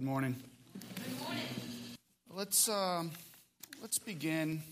Good 0.00 0.06
morning. 0.06 0.36
Let's, 2.30 2.70
um, 2.70 3.10
let's 3.82 3.98
begin. 3.98 4.62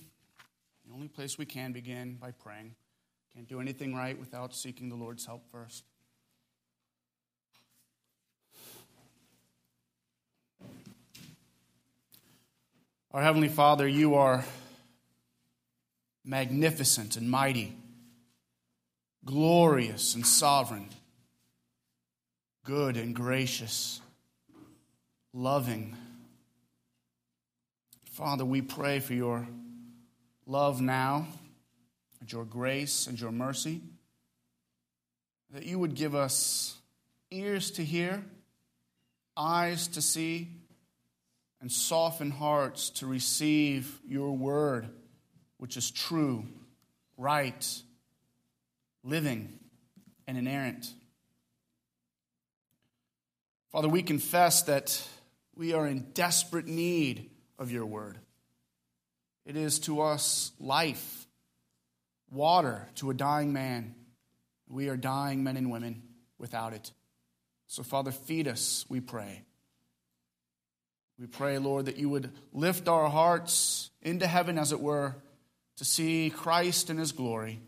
The 0.86 0.94
only 0.94 1.08
place 1.08 1.36
we 1.36 1.44
can 1.44 1.72
begin 1.72 2.14
by 2.14 2.30
praying. 2.30 2.74
Can't 3.34 3.46
do 3.46 3.60
anything 3.60 3.94
right 3.94 4.18
without 4.18 4.54
seeking 4.54 4.88
the 4.88 4.94
Lord's 4.94 5.26
help 5.26 5.42
first. 5.52 5.84
Our 13.12 13.20
Heavenly 13.20 13.48
Father, 13.48 13.86
you 13.86 14.14
are 14.14 14.46
magnificent 16.24 17.18
and 17.18 17.30
mighty, 17.30 17.76
glorious 19.26 20.14
and 20.14 20.26
sovereign, 20.26 20.88
good 22.64 22.96
and 22.96 23.14
gracious 23.14 24.00
loving. 25.38 25.96
Father, 28.10 28.44
we 28.44 28.60
pray 28.60 28.98
for 28.98 29.14
your 29.14 29.46
love 30.46 30.80
now, 30.80 31.28
and 32.18 32.32
your 32.32 32.44
grace 32.44 33.06
and 33.06 33.20
your 33.20 33.30
mercy, 33.30 33.80
that 35.52 35.64
you 35.64 35.78
would 35.78 35.94
give 35.94 36.16
us 36.16 36.76
ears 37.30 37.70
to 37.70 37.84
hear, 37.84 38.24
eyes 39.36 39.86
to 39.86 40.02
see, 40.02 40.48
and 41.60 41.70
soften 41.70 42.32
hearts 42.32 42.90
to 42.90 43.06
receive 43.06 43.96
your 44.08 44.36
word, 44.36 44.88
which 45.58 45.76
is 45.76 45.88
true, 45.88 46.44
right, 47.16 47.80
living, 49.04 49.56
and 50.26 50.36
inerrant. 50.36 50.92
Father, 53.70 53.88
we 53.88 54.02
confess 54.02 54.62
that 54.62 55.08
we 55.58 55.74
are 55.74 55.86
in 55.88 56.06
desperate 56.14 56.68
need 56.68 57.30
of 57.58 57.72
your 57.72 57.84
word. 57.84 58.16
It 59.44 59.56
is 59.56 59.80
to 59.80 60.00
us 60.02 60.52
life, 60.60 61.26
water 62.30 62.86
to 62.96 63.10
a 63.10 63.14
dying 63.14 63.52
man. 63.52 63.96
We 64.68 64.88
are 64.88 64.96
dying 64.96 65.42
men 65.42 65.56
and 65.56 65.70
women 65.70 66.02
without 66.38 66.74
it. 66.74 66.92
So, 67.66 67.82
Father, 67.82 68.12
feed 68.12 68.46
us, 68.46 68.86
we 68.88 69.00
pray. 69.00 69.42
We 71.18 71.26
pray, 71.26 71.58
Lord, 71.58 71.86
that 71.86 71.96
you 71.96 72.08
would 72.08 72.30
lift 72.52 72.86
our 72.86 73.10
hearts 73.10 73.90
into 74.00 74.28
heaven, 74.28 74.58
as 74.58 74.70
it 74.70 74.80
were, 74.80 75.16
to 75.78 75.84
see 75.84 76.30
Christ 76.30 76.88
in 76.88 76.98
his 76.98 77.10
glory, 77.10 77.60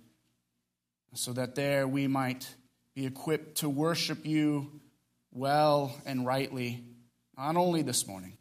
so 1.15 1.33
that 1.33 1.57
there 1.57 1.89
we 1.89 2.07
might 2.07 2.47
be 2.95 3.05
equipped 3.05 3.57
to 3.59 3.69
worship 3.69 4.25
you 4.25 4.81
well 5.33 5.97
and 6.07 6.25
rightly 6.25 6.85
not 7.41 7.57
only 7.57 7.81
this 7.81 8.07
morning, 8.07 8.37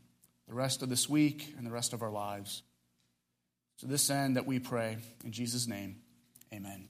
the 0.49 0.53
rest 0.53 0.81
of 0.81 0.89
this 0.89 1.07
week 1.07 1.53
and 1.57 1.65
the 1.65 1.71
rest 1.71 1.93
of 1.93 2.01
our 2.01 2.11
lives. 2.11 2.63
To 3.79 3.85
this 3.85 4.09
end 4.09 4.35
that 4.35 4.45
we 4.45 4.59
pray, 4.59 4.97
in 5.23 5.31
Jesus' 5.31 5.67
name, 5.67 6.01
amen. 6.53 6.89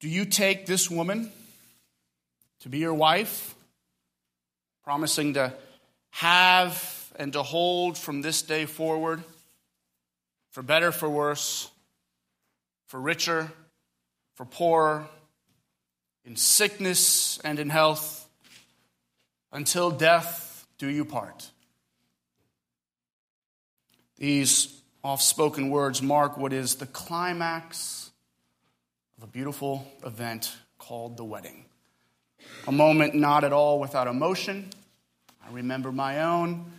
Do 0.00 0.10
you 0.10 0.26
take 0.26 0.66
this 0.66 0.90
woman 0.90 1.32
to 2.60 2.68
be 2.68 2.78
your 2.78 2.92
wife, 2.92 3.54
promising 4.84 5.34
to 5.34 5.54
have 6.10 7.12
and 7.16 7.32
to 7.32 7.42
hold 7.42 7.96
from 7.96 8.20
this 8.20 8.42
day 8.42 8.66
forward? 8.66 9.24
For 10.50 10.62
better, 10.62 10.92
for 10.92 11.08
worse, 11.08 11.70
for 12.86 13.00
richer, 13.00 13.52
for 14.34 14.44
poorer, 14.44 15.06
in 16.24 16.36
sickness 16.36 17.38
and 17.38 17.58
in 17.58 17.70
health, 17.70 18.28
until 19.52 19.90
death 19.90 20.66
do 20.78 20.88
you 20.88 21.04
part. 21.04 21.50
These 24.16 24.74
oft 25.02 25.22
spoken 25.22 25.70
words 25.70 26.02
mark 26.02 26.36
what 26.36 26.52
is 26.52 26.76
the 26.76 26.86
climax 26.86 28.10
of 29.16 29.24
a 29.24 29.26
beautiful 29.26 29.86
event 30.04 30.54
called 30.76 31.16
the 31.16 31.24
wedding. 31.24 31.64
A 32.66 32.72
moment 32.72 33.14
not 33.14 33.44
at 33.44 33.52
all 33.52 33.80
without 33.80 34.06
emotion. 34.06 34.70
I 35.46 35.52
remember 35.52 35.92
my 35.92 36.22
own, 36.22 36.70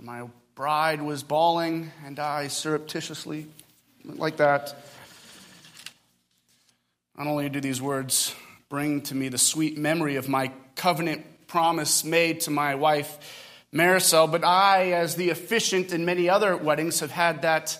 my 0.00 0.26
bride 0.60 1.00
was 1.00 1.22
bawling, 1.22 1.90
and 2.04 2.18
I 2.18 2.48
surreptitiously, 2.48 3.46
like 4.04 4.36
that. 4.36 4.76
Not 7.16 7.28
only 7.28 7.48
do 7.48 7.62
these 7.62 7.80
words 7.80 8.34
bring 8.68 9.00
to 9.04 9.14
me 9.14 9.30
the 9.30 9.38
sweet 9.38 9.78
memory 9.78 10.16
of 10.16 10.28
my 10.28 10.52
covenant 10.76 11.46
promise 11.46 12.04
made 12.04 12.42
to 12.42 12.50
my 12.50 12.74
wife, 12.74 13.16
Marisol, 13.72 14.30
but 14.30 14.44
I, 14.44 14.92
as 14.92 15.16
the 15.16 15.30
officiant 15.30 15.94
in 15.94 16.04
many 16.04 16.28
other 16.28 16.54
weddings, 16.58 17.00
have 17.00 17.10
had 17.10 17.40
that, 17.40 17.78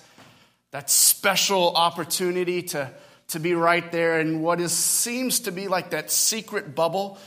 that 0.70 0.88
special 0.88 1.76
opportunity 1.76 2.62
to, 2.62 2.90
to 3.28 3.40
be 3.40 3.52
right 3.52 3.92
there 3.92 4.20
in 4.20 4.40
what 4.40 4.58
is, 4.58 4.72
seems 4.72 5.40
to 5.40 5.52
be 5.52 5.68
like 5.68 5.90
that 5.90 6.10
secret 6.10 6.74
bubble 6.74 7.18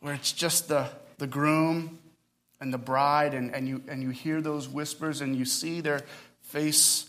where 0.00 0.14
it's 0.14 0.32
just 0.32 0.68
the, 0.68 0.88
the 1.18 1.26
groom 1.26 1.98
and 2.60 2.72
the 2.72 2.78
bride, 2.78 3.34
and, 3.34 3.54
and, 3.54 3.68
you, 3.68 3.82
and 3.88 4.02
you 4.02 4.10
hear 4.10 4.40
those 4.40 4.68
whispers 4.68 5.20
and 5.20 5.36
you 5.36 5.44
see 5.44 5.80
their 5.80 6.02
face 6.42 7.08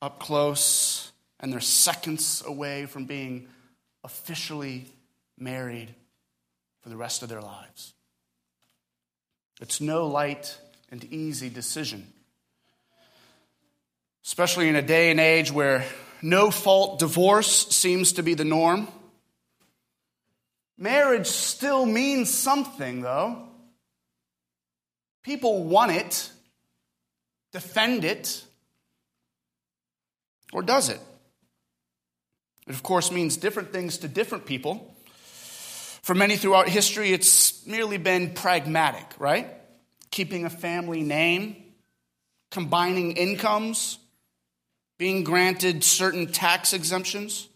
up 0.00 0.18
close, 0.18 1.12
and 1.40 1.52
they're 1.52 1.60
seconds 1.60 2.42
away 2.46 2.86
from 2.86 3.04
being 3.04 3.48
officially 4.04 4.86
married 5.38 5.94
for 6.82 6.88
the 6.88 6.96
rest 6.96 7.22
of 7.22 7.28
their 7.28 7.42
lives. 7.42 7.92
It's 9.60 9.80
no 9.80 10.06
light 10.06 10.56
and 10.90 11.04
easy 11.12 11.48
decision, 11.48 12.06
especially 14.24 14.68
in 14.68 14.76
a 14.76 14.82
day 14.82 15.10
and 15.10 15.20
age 15.20 15.50
where 15.50 15.84
no 16.22 16.50
fault 16.50 16.98
divorce 16.98 17.68
seems 17.68 18.12
to 18.14 18.22
be 18.22 18.34
the 18.34 18.44
norm. 18.44 18.88
Marriage 20.76 21.26
still 21.26 21.84
means 21.84 22.32
something, 22.32 23.02
though. 23.02 23.47
People 25.22 25.64
want 25.64 25.92
it, 25.92 26.30
defend 27.52 28.04
it, 28.04 28.44
or 30.52 30.62
does 30.62 30.88
it? 30.88 31.00
It, 32.66 32.74
of 32.74 32.82
course, 32.82 33.10
means 33.10 33.36
different 33.36 33.72
things 33.72 33.98
to 33.98 34.08
different 34.08 34.46
people. 34.46 34.94
For 36.02 36.14
many 36.14 36.36
throughout 36.36 36.68
history, 36.68 37.12
it's 37.12 37.66
merely 37.66 37.98
been 37.98 38.32
pragmatic, 38.32 39.06
right? 39.18 39.48
Keeping 40.10 40.44
a 40.44 40.50
family 40.50 41.02
name, 41.02 41.56
combining 42.50 43.12
incomes, 43.12 43.98
being 44.96 45.24
granted 45.24 45.84
certain 45.84 46.26
tax 46.32 46.72
exemptions. 46.72 47.48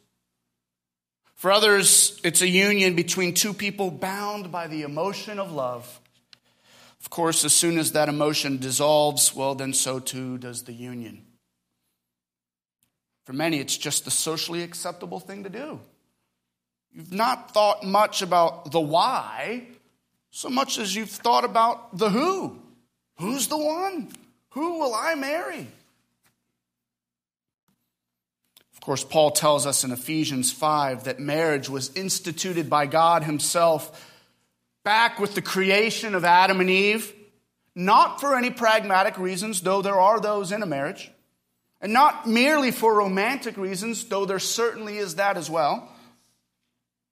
For 1.35 1.51
others, 1.51 2.21
it's 2.23 2.43
a 2.43 2.49
union 2.49 2.95
between 2.95 3.35
two 3.35 3.53
people 3.53 3.91
bound 3.91 4.53
by 4.53 4.69
the 4.69 4.83
emotion 4.83 5.39
of 5.39 5.51
love 5.51 6.01
of 7.03 7.11
course, 7.11 7.45
as 7.45 7.53
soon 7.53 7.79
as 7.79 7.93
that 7.93 8.09
emotion 8.09 8.59
dissolves, 8.59 9.35
well, 9.35 9.55
then 9.55 9.75
so 9.75 9.99
too 9.99 10.39
does 10.39 10.63
the 10.63 10.73
union. 10.73 11.27
For 13.25 13.33
many, 13.35 13.59
it's 13.59 13.77
just 13.77 14.05
the 14.05 14.11
socially 14.11 14.63
acceptable 14.63 15.21
thing 15.21 15.45
to 15.45 15.51
do. 15.51 15.81
You've 16.93 17.13
not 17.13 17.53
thought 17.53 17.85
much 17.85 18.23
about 18.23 18.71
the 18.71 18.81
why 18.81 19.67
so 20.35 20.49
much 20.49 20.79
as 20.79 20.97
you've 20.97 21.11
thought 21.11 21.45
about 21.45 21.97
the 21.97 22.09
who. 22.09 22.59
Who's 23.19 23.49
the 23.49 23.59
one? 23.59 24.11
Who 24.51 24.79
will 24.79 24.95
I 24.95 25.15
marry? 25.15 25.69
Of 28.73 28.81
course, 28.81 29.05
Paul 29.05 29.31
tells 29.31 29.67
us 29.67 29.85
in 29.85 29.93
Ephesians 29.93 30.51
5 30.51 31.05
that 31.05 31.21
marriage 31.21 31.69
was 31.69 31.95
instituted 31.95 32.71
by 32.71 32.87
God 32.87 33.23
Himself 33.25 34.12
back 34.85 35.19
with 35.19 35.35
the 35.35 35.43
creation 35.43 36.15
of 36.15 36.25
Adam 36.25 36.61
and 36.61 36.71
Eve, 36.71 37.13
not 37.75 38.21
for 38.21 38.37
any 38.37 38.51
pragmatic 38.51 39.19
reasons, 39.19 39.61
though 39.61 39.83
there 39.83 39.99
are 39.99 40.21
those 40.21 40.53
in 40.53 40.63
a 40.63 40.67
marriage, 40.67 41.11
and 41.81 41.93
not 41.93 42.29
merely 42.29 42.71
for 42.71 42.95
romantic 42.95 43.57
reasons, 43.57 44.05
though 44.05 44.25
there 44.25 44.39
certainly 44.39 44.99
is 44.99 45.17
that 45.17 45.37
as 45.37 45.49
well, 45.49 45.89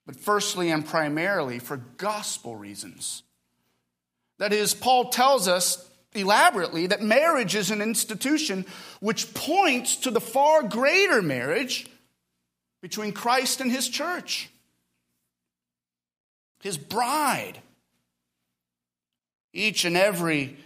but 0.07 0.17
firstly 0.17 0.71
and 0.71 0.87
primarily 0.87 1.59
for 1.59 1.79
gospel 1.97 2.57
reasons. 2.57 3.23
That 4.39 4.53
is, 4.53 4.75
Paul 4.75 5.11
tells 5.11 5.49
us 5.49 5.89
elaborately 6.15 6.89
that 6.89 7.03
marriage 7.03 7.55
is 7.55 7.71
an 7.71 7.81
institution 7.81 8.67
which 9.01 9.33
points 9.35 9.97
to 9.97 10.11
the 10.11 10.21
far 10.21 10.63
greater 10.63 11.23
marriage 11.23 11.87
between 12.83 13.13
Christ 13.13 13.61
and 13.61 13.71
his 13.71 13.89
church 13.89 14.51
his 16.63 16.79
bride. 16.79 17.61
Each 19.53 19.85
and 19.85 19.97
every 19.97 20.57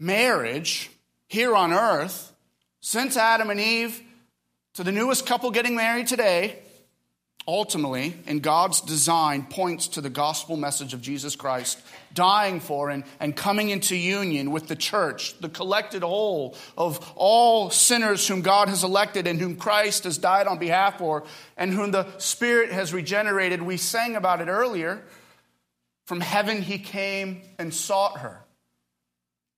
marriage 0.00 0.90
here 1.28 1.54
on 1.54 1.72
earth 1.72 2.32
Since 2.80 3.16
Adam 3.16 3.48
and 3.48 3.60
Eve 3.60 4.02
to 4.74 4.84
the 4.84 4.92
newest 4.92 5.24
couple 5.26 5.50
getting 5.50 5.74
married 5.74 6.06
today, 6.06 6.58
ultimately, 7.46 8.16
in 8.26 8.40
God's 8.40 8.80
design, 8.80 9.44
points 9.44 9.88
to 9.88 10.00
the 10.00 10.10
gospel 10.10 10.56
message 10.56 10.94
of 10.94 11.00
Jesus 11.00 11.36
Christ 11.36 11.80
dying 12.14 12.60
for 12.60 12.90
and, 12.90 13.04
and 13.20 13.36
coming 13.36 13.70
into 13.70 13.96
union 13.96 14.50
with 14.50 14.68
the 14.68 14.76
church, 14.76 15.38
the 15.40 15.48
collected 15.48 16.02
whole 16.02 16.56
of 16.78 17.12
all 17.16 17.70
sinners 17.70 18.26
whom 18.26 18.40
God 18.40 18.68
has 18.68 18.84
elected 18.84 19.26
and 19.26 19.40
whom 19.40 19.56
Christ 19.56 20.04
has 20.04 20.16
died 20.16 20.46
on 20.46 20.58
behalf 20.58 20.98
for, 20.98 21.24
and 21.56 21.72
whom 21.72 21.90
the 21.90 22.06
Spirit 22.18 22.72
has 22.72 22.92
regenerated. 22.92 23.60
We 23.60 23.76
sang 23.76 24.16
about 24.16 24.40
it 24.40 24.48
earlier. 24.48 25.02
From 26.06 26.20
heaven 26.20 26.62
he 26.62 26.78
came 26.78 27.42
and 27.58 27.74
sought 27.74 28.18
her 28.18 28.44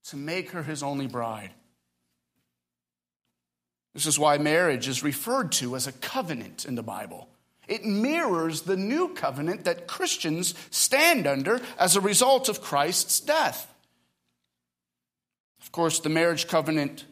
to 0.05 0.17
make 0.17 0.51
her 0.51 0.63
his 0.63 0.83
only 0.83 1.07
bride. 1.07 1.51
This 3.95 4.07
is 4.07 4.19
why 4.19 4.39
marriage 4.39 4.89
is 4.89 5.03
referred 5.03 5.53
to 5.53 5.75
as 5.75 5.87
a 5.87 5.93
covenant 5.93 6.65
in 6.65 6.75
the 6.75 6.83
Bible. 6.83 7.29
It 7.69 7.85
mirrors 7.85 8.63
the 8.63 8.77
new 8.77 9.09
covenant 9.09 9.65
that 9.65 9.87
Christians 9.87 10.55
stand 10.71 11.27
under 11.27 11.61
as 11.79 11.97
a 11.97 12.01
result 12.01 12.49
of 12.49 12.61
Christ's 12.61 13.21
death. 13.21 13.73
Of 15.61 15.73
course, 15.73 15.99
the 15.99 16.09
marriage 16.09 16.47
covenant 16.47 17.05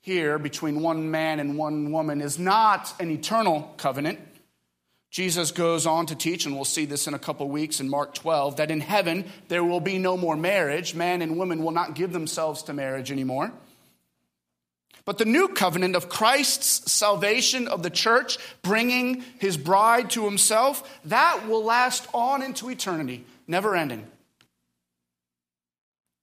here 0.00 0.38
between 0.38 0.82
one 0.82 1.10
man 1.10 1.40
and 1.40 1.56
one 1.56 1.92
woman 1.92 2.20
is 2.20 2.38
not 2.38 2.92
an 3.00 3.10
eternal 3.10 3.74
covenant. 3.76 4.18
Jesus 5.10 5.52
goes 5.52 5.86
on 5.86 6.06
to 6.06 6.14
teach, 6.14 6.44
and 6.44 6.54
we'll 6.54 6.64
see 6.64 6.84
this 6.84 7.06
in 7.06 7.14
a 7.14 7.18
couple 7.18 7.48
weeks 7.48 7.80
in 7.80 7.88
Mark 7.88 8.14
12, 8.14 8.56
that 8.56 8.70
in 8.70 8.80
heaven 8.80 9.24
there 9.48 9.64
will 9.64 9.80
be 9.80 9.98
no 9.98 10.16
more 10.16 10.36
marriage. 10.36 10.94
Man 10.94 11.22
and 11.22 11.38
woman 11.38 11.62
will 11.62 11.70
not 11.70 11.94
give 11.94 12.12
themselves 12.12 12.64
to 12.64 12.72
marriage 12.72 13.10
anymore. 13.10 13.52
But 15.06 15.18
the 15.18 15.24
new 15.24 15.48
covenant 15.48 15.94
of 15.94 16.08
Christ's 16.08 16.92
salvation 16.92 17.68
of 17.68 17.84
the 17.84 17.90
church, 17.90 18.38
bringing 18.62 19.22
his 19.38 19.56
bride 19.56 20.10
to 20.10 20.24
himself, 20.24 21.00
that 21.06 21.48
will 21.48 21.64
last 21.64 22.06
on 22.12 22.42
into 22.42 22.68
eternity, 22.68 23.24
never 23.46 23.76
ending. 23.76 24.04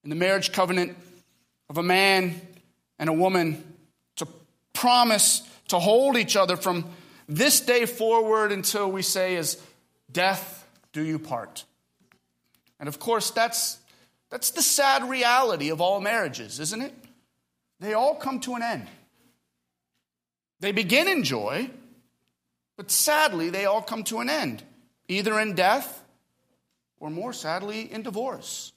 In 0.04 0.10
the 0.10 0.18
marriage 0.18 0.52
covenant 0.52 0.98
of 1.70 1.78
a 1.78 1.84
man 1.84 2.40
and 3.00 3.10
a 3.10 3.14
woman 3.14 3.64
to 4.18 4.28
promise 4.74 5.42
to 5.70 5.80
hold 5.80 6.18
each 6.18 6.36
other 6.36 6.58
from 6.58 6.86
this 7.30 7.62
day 7.62 7.86
forward 7.86 8.52
until 8.52 8.92
we 8.92 9.02
say, 9.02 9.36
is 9.36 9.58
death 10.12 10.68
do 10.92 11.02
you 11.02 11.20
part. 11.20 11.64
And 12.82 12.90
of 12.90 13.00
course, 13.00 13.32
that's, 13.32 13.78
that's 14.30 14.52
the 14.52 14.62
sad 14.62 15.10
reality 15.10 15.70
of 15.70 15.80
all 15.80 16.02
marriages, 16.02 16.60
isn't 16.60 16.82
it? 16.82 16.94
They 17.84 17.94
all 17.94 18.16
come 18.16 18.40
to 18.42 18.56
an 18.56 18.64
end. 18.64 18.88
They 20.62 20.72
begin 20.72 21.10
in 21.10 21.24
joy, 21.24 21.70
but 22.78 22.90
sadly, 22.90 23.50
they 23.50 23.66
all 23.66 23.82
come 23.82 24.04
to 24.06 24.20
an 24.20 24.30
end, 24.30 24.64
either 25.10 25.38
in 25.40 25.54
death 25.54 26.02
or 27.00 27.10
more 27.10 27.34
sadly, 27.34 27.92
in 27.92 28.02
divorce. 28.02 28.72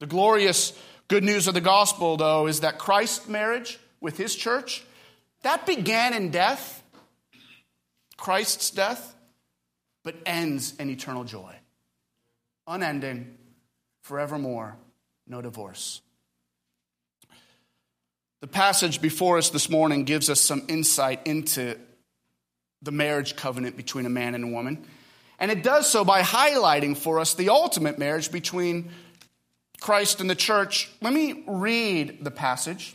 The 0.00 0.06
glorious 0.06 0.78
good 1.08 1.24
news 1.24 1.48
of 1.48 1.54
the 1.54 1.62
gospel, 1.62 2.18
though, 2.18 2.46
is 2.46 2.60
that 2.60 2.78
Christ's 2.78 3.26
marriage 3.26 3.78
with 4.00 4.18
his 4.18 4.34
church, 4.34 4.84
that 5.42 5.64
began 5.64 6.12
in 6.12 6.30
death, 6.30 6.82
Christ's 8.18 8.70
death, 8.70 9.14
but 10.04 10.16
ends 10.26 10.74
in 10.76 10.90
eternal 10.90 11.24
joy. 11.24 11.54
Unending, 12.66 13.38
forevermore, 14.02 14.76
no 15.26 15.40
divorce. 15.40 16.02
The 18.46 18.52
passage 18.52 19.02
before 19.02 19.38
us 19.38 19.50
this 19.50 19.68
morning 19.68 20.04
gives 20.04 20.30
us 20.30 20.40
some 20.40 20.62
insight 20.68 21.26
into 21.26 21.76
the 22.80 22.92
marriage 22.92 23.34
covenant 23.34 23.76
between 23.76 24.06
a 24.06 24.08
man 24.08 24.36
and 24.36 24.44
a 24.44 24.46
woman. 24.46 24.86
And 25.40 25.50
it 25.50 25.64
does 25.64 25.90
so 25.90 26.04
by 26.04 26.22
highlighting 26.22 26.96
for 26.96 27.18
us 27.18 27.34
the 27.34 27.48
ultimate 27.48 27.98
marriage 27.98 28.30
between 28.30 28.92
Christ 29.80 30.20
and 30.20 30.30
the 30.30 30.36
church. 30.36 30.88
Let 31.02 31.12
me 31.12 31.42
read 31.48 32.24
the 32.24 32.30
passage, 32.30 32.94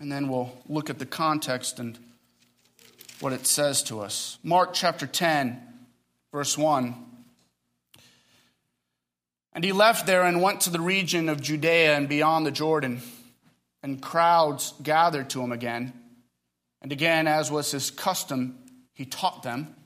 and 0.00 0.10
then 0.10 0.28
we'll 0.28 0.50
look 0.68 0.90
at 0.90 0.98
the 0.98 1.06
context 1.06 1.78
and 1.78 1.96
what 3.20 3.32
it 3.32 3.46
says 3.46 3.84
to 3.84 4.00
us. 4.00 4.36
Mark 4.42 4.72
chapter 4.72 5.06
10, 5.06 5.62
verse 6.32 6.58
1. 6.58 6.92
And 9.52 9.62
he 9.62 9.70
left 9.70 10.06
there 10.06 10.24
and 10.24 10.42
went 10.42 10.62
to 10.62 10.70
the 10.70 10.80
region 10.80 11.28
of 11.28 11.40
Judea 11.40 11.96
and 11.96 12.08
beyond 12.08 12.46
the 12.46 12.50
Jordan 12.50 13.00
and 13.84 14.00
crowds 14.00 14.72
gathered 14.82 15.28
to 15.28 15.42
him 15.42 15.52
again. 15.52 15.92
And 16.80 16.90
again, 16.90 17.28
as 17.28 17.50
was 17.50 17.70
his 17.70 17.90
custom, 17.90 18.58
he 18.94 19.04
taught 19.04 19.42
them. 19.42 19.76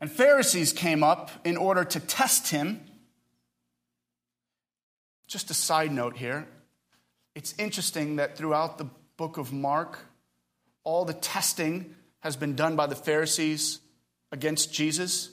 And 0.00 0.10
Pharisees 0.10 0.72
came 0.72 1.04
up 1.04 1.30
in 1.44 1.58
order 1.58 1.84
to 1.84 2.00
test 2.00 2.48
him. 2.48 2.80
Just 5.26 5.50
a 5.50 5.54
side 5.54 5.92
note 5.92 6.16
here. 6.16 6.48
It's 7.34 7.54
interesting 7.58 8.16
that 8.16 8.38
throughout 8.38 8.78
the 8.78 8.88
book 9.18 9.36
of 9.36 9.52
Mark, 9.52 9.98
all 10.82 11.04
the 11.04 11.12
testing 11.12 11.94
has 12.20 12.36
been 12.36 12.56
done 12.56 12.74
by 12.74 12.86
the 12.86 12.96
Pharisees 12.96 13.80
against 14.32 14.72
Jesus. 14.72 15.28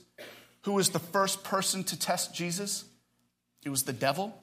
Who 0.64 0.74
was 0.74 0.90
the 0.90 1.00
first 1.00 1.46
person 1.46 1.86
to 1.86 1.98
test 1.98 2.36
Jesus? 2.36 2.84
It 3.64 3.70
was 3.70 3.84
the 3.84 3.94
devil. 3.94 4.42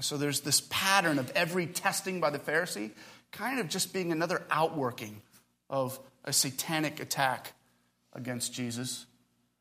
So 0.00 0.16
there's 0.16 0.40
this 0.40 0.62
pattern 0.70 1.18
of 1.18 1.30
every 1.34 1.66
testing 1.66 2.20
by 2.20 2.30
the 2.30 2.38
Pharisee 2.38 2.90
kind 3.30 3.58
of 3.58 3.68
just 3.68 3.92
being 3.92 4.12
another 4.12 4.42
outworking 4.50 5.20
of 5.70 5.98
a 6.24 6.32
satanic 6.32 7.00
attack 7.00 7.52
against 8.12 8.52
Jesus. 8.52 9.06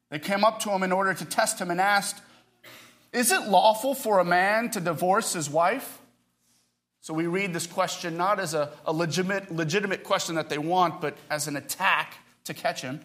They 0.09 0.19
came 0.19 0.43
up 0.43 0.59
to 0.61 0.71
him 0.71 0.83
in 0.83 0.91
order 0.91 1.13
to 1.13 1.25
test 1.25 1.59
him 1.59 1.71
and 1.71 1.79
asked, 1.79 2.21
Is 3.13 3.31
it 3.31 3.47
lawful 3.47 3.95
for 3.95 4.19
a 4.19 4.25
man 4.25 4.69
to 4.71 4.79
divorce 4.79 5.33
his 5.33 5.49
wife? 5.49 5.99
So 6.99 7.13
we 7.13 7.25
read 7.25 7.53
this 7.53 7.65
question 7.65 8.17
not 8.17 8.39
as 8.39 8.53
a, 8.53 8.71
a 8.85 8.93
legitimate, 8.93 9.51
legitimate 9.51 10.03
question 10.03 10.35
that 10.35 10.49
they 10.49 10.59
want, 10.59 11.01
but 11.01 11.17
as 11.29 11.47
an 11.47 11.55
attack 11.55 12.15
to 12.43 12.53
catch 12.53 12.81
him. 12.81 13.01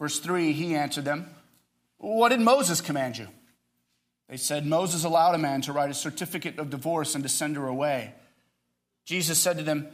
Verse 0.00 0.18
3 0.18 0.52
He 0.52 0.74
answered 0.74 1.04
them, 1.04 1.28
What 1.98 2.30
did 2.30 2.40
Moses 2.40 2.80
command 2.80 3.18
you? 3.18 3.28
They 4.28 4.36
said, 4.36 4.66
Moses 4.66 5.04
allowed 5.04 5.34
a 5.34 5.38
man 5.38 5.60
to 5.62 5.72
write 5.72 5.90
a 5.90 5.94
certificate 5.94 6.58
of 6.58 6.70
divorce 6.70 7.14
and 7.14 7.22
to 7.24 7.28
send 7.28 7.56
her 7.56 7.66
away. 7.66 8.14
Jesus 9.04 9.38
said 9.38 9.58
to 9.58 9.62
them, 9.62 9.88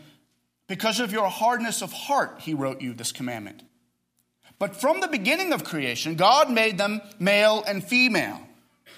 Because 0.68 1.00
of 1.00 1.12
your 1.12 1.28
hardness 1.28 1.82
of 1.82 1.92
heart, 1.92 2.40
he 2.40 2.54
wrote 2.54 2.80
you 2.80 2.94
this 2.94 3.12
commandment. 3.12 3.62
But 4.58 4.76
from 4.76 5.00
the 5.00 5.08
beginning 5.08 5.52
of 5.52 5.64
creation, 5.64 6.14
God 6.14 6.50
made 6.50 6.78
them 6.78 7.00
male 7.18 7.64
and 7.66 7.82
female. 7.82 8.40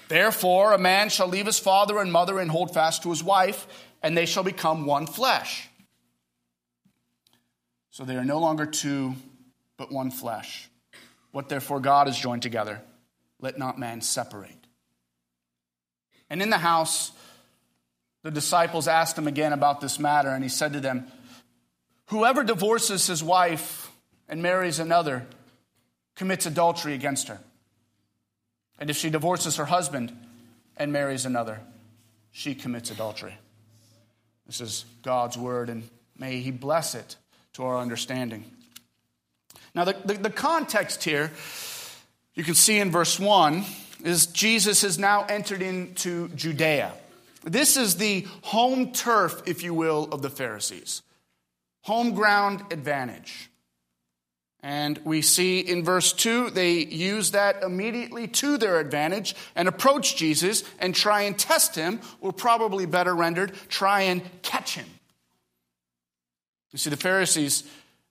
Therefore, 0.09 0.73
a 0.73 0.77
man 0.77 1.09
shall 1.09 1.27
leave 1.27 1.45
his 1.45 1.57
father 1.57 1.99
and 1.99 2.11
mother 2.11 2.39
and 2.39 2.51
hold 2.51 2.73
fast 2.73 3.03
to 3.03 3.09
his 3.09 3.23
wife, 3.23 3.65
and 4.03 4.15
they 4.15 4.25
shall 4.25 4.43
become 4.43 4.85
one 4.85 5.07
flesh. 5.07 5.69
So 7.89 8.03
they 8.03 8.17
are 8.17 8.25
no 8.25 8.39
longer 8.39 8.65
two, 8.65 9.15
but 9.77 9.91
one 9.91 10.11
flesh. 10.11 10.69
What 11.31 11.49
therefore 11.49 11.79
God 11.79 12.07
has 12.07 12.17
joined 12.17 12.41
together, 12.41 12.81
let 13.39 13.57
not 13.57 13.79
man 13.79 14.01
separate. 14.01 14.62
And 16.29 16.41
in 16.41 16.49
the 16.49 16.57
house, 16.57 17.11
the 18.23 18.31
disciples 18.31 18.87
asked 18.87 19.17
him 19.17 19.27
again 19.27 19.53
about 19.53 19.81
this 19.81 19.99
matter, 19.99 20.29
and 20.29 20.43
he 20.43 20.49
said 20.49 20.73
to 20.73 20.79
them, 20.79 21.07
Whoever 22.07 22.43
divorces 22.43 23.07
his 23.07 23.23
wife 23.23 23.91
and 24.27 24.41
marries 24.41 24.79
another 24.79 25.25
commits 26.15 26.45
adultery 26.45 26.93
against 26.93 27.27
her. 27.27 27.39
And 28.79 28.89
if 28.89 28.97
she 28.97 29.09
divorces 29.09 29.57
her 29.57 29.65
husband 29.65 30.15
and 30.77 30.91
marries 30.91 31.25
another, 31.25 31.59
she 32.31 32.55
commits 32.55 32.91
adultery. 32.91 33.37
This 34.45 34.59
is 34.59 34.85
God's 35.03 35.37
word, 35.37 35.69
and 35.69 35.87
may 36.17 36.39
He 36.39 36.51
bless 36.51 36.95
it 36.95 37.15
to 37.53 37.63
our 37.63 37.77
understanding. 37.77 38.45
Now, 39.75 39.85
the, 39.85 39.95
the, 40.05 40.13
the 40.15 40.29
context 40.29 41.03
here, 41.03 41.31
you 42.35 42.43
can 42.43 42.55
see 42.55 42.79
in 42.79 42.91
verse 42.91 43.19
1 43.19 43.63
is 44.03 44.27
Jesus 44.27 44.83
has 44.83 44.99
now 44.99 45.23
entered 45.23 45.61
into 45.61 46.27
Judea. 46.29 46.93
This 47.43 47.77
is 47.77 47.95
the 47.95 48.27
home 48.41 48.91
turf, 48.91 49.41
if 49.45 49.63
you 49.63 49.73
will, 49.73 50.09
of 50.11 50.21
the 50.21 50.29
Pharisees. 50.29 51.01
Home 51.83 52.13
ground 52.13 52.61
advantage. 52.71 53.49
And 54.61 54.97
we 55.03 55.21
see 55.21 55.59
in 55.59 55.83
verse 55.83 56.13
2, 56.13 56.51
they 56.51 56.75
use 56.75 57.31
that 57.31 57.63
immediately 57.63 58.29
to 58.29 58.57
their 58.57 58.79
advantage 58.79 59.35
and 59.55 59.67
approach 59.67 60.15
Jesus 60.15 60.63
and 60.79 60.95
try 60.95 61.23
and 61.23 61.37
test 61.37 61.75
him, 61.75 61.99
or 62.21 62.31
probably 62.31 62.85
better 62.85 63.13
rendered, 63.13 63.51
try 63.67 64.03
and 64.03 64.21
catch 64.41 64.75
him. 64.75 64.85
You 66.71 66.79
see, 66.79 66.89
the 66.89 66.97
Pharisees, 66.97 67.65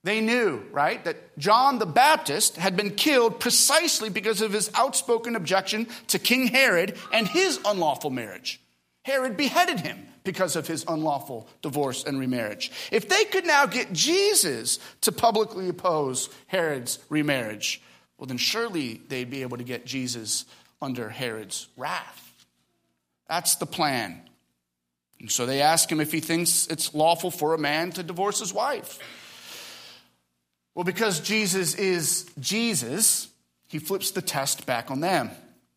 They 0.05 0.21
knew, 0.21 0.65
right, 0.73 1.05
that 1.05 1.39
John 1.39 1.79
the 1.79 1.87
Baptist 1.87 2.57
had 2.57 2.77
been 2.77 2.95
killed 2.97 3.39
precisely 3.39 4.11
because 4.11 4.41
of 4.41 4.53
his 4.53 4.71
outspoken 4.75 5.37
objection 5.37 5.87
to 6.09 6.19
King 6.19 6.49
Herod 6.49 6.97
and 7.13 7.29
his 7.29 7.61
unlawful 7.65 8.11
marriage. 8.11 8.61
Herod 9.05 9.37
beheaded 9.37 9.81
him 9.81 10.07
because 10.25 10.57
of 10.57 10.67
his 10.67 10.85
unlawful 10.89 11.49
divorce 11.63 12.05
and 12.05 12.19
remarriage. 12.19 12.73
If 12.91 13.09
they 13.09 13.25
could 13.25 13.47
now 13.47 13.67
get 13.67 13.93
Jesus 13.93 14.79
to 15.03 15.13
publicly 15.13 15.69
oppose 15.69 16.29
Herod's 16.47 16.99
remarriage, 17.09 17.81
well, 18.19 18.27
then 18.27 18.39
surely 18.39 19.01
they'd 19.09 19.31
be 19.31 19.43
able 19.43 19.59
to 19.59 19.65
get 19.65 19.87
Jesus 19.87 20.45
under 20.81 21.09
Herod's 21.09 21.69
wrath. 21.77 22.47
That's 23.29 23.57
the 23.57 23.67
plan. 23.67 24.21
And 25.21 25.31
so 25.31 25.47
they 25.47 25.63
ask 25.63 25.91
him 25.91 26.01
if 26.01 26.11
he 26.11 26.21
thinks 26.21 26.67
it's 26.67 26.93
lawful 26.93 27.31
for 27.31 27.55
a 27.55 27.59
man 27.59 27.93
to 27.93 28.03
divorce 28.03 28.41
his 28.41 28.53
wife. 28.53 28.99
Well, 30.75 30.85
because 30.85 31.21
Jesus 31.21 31.75
is 31.75 32.31
Jesus, 32.41 33.29
he 33.69 33.79
flips 33.79 34.11
the 34.11 34.23
test 34.23 34.67
back 34.67 34.91
on 34.91 35.01
them 35.01 35.31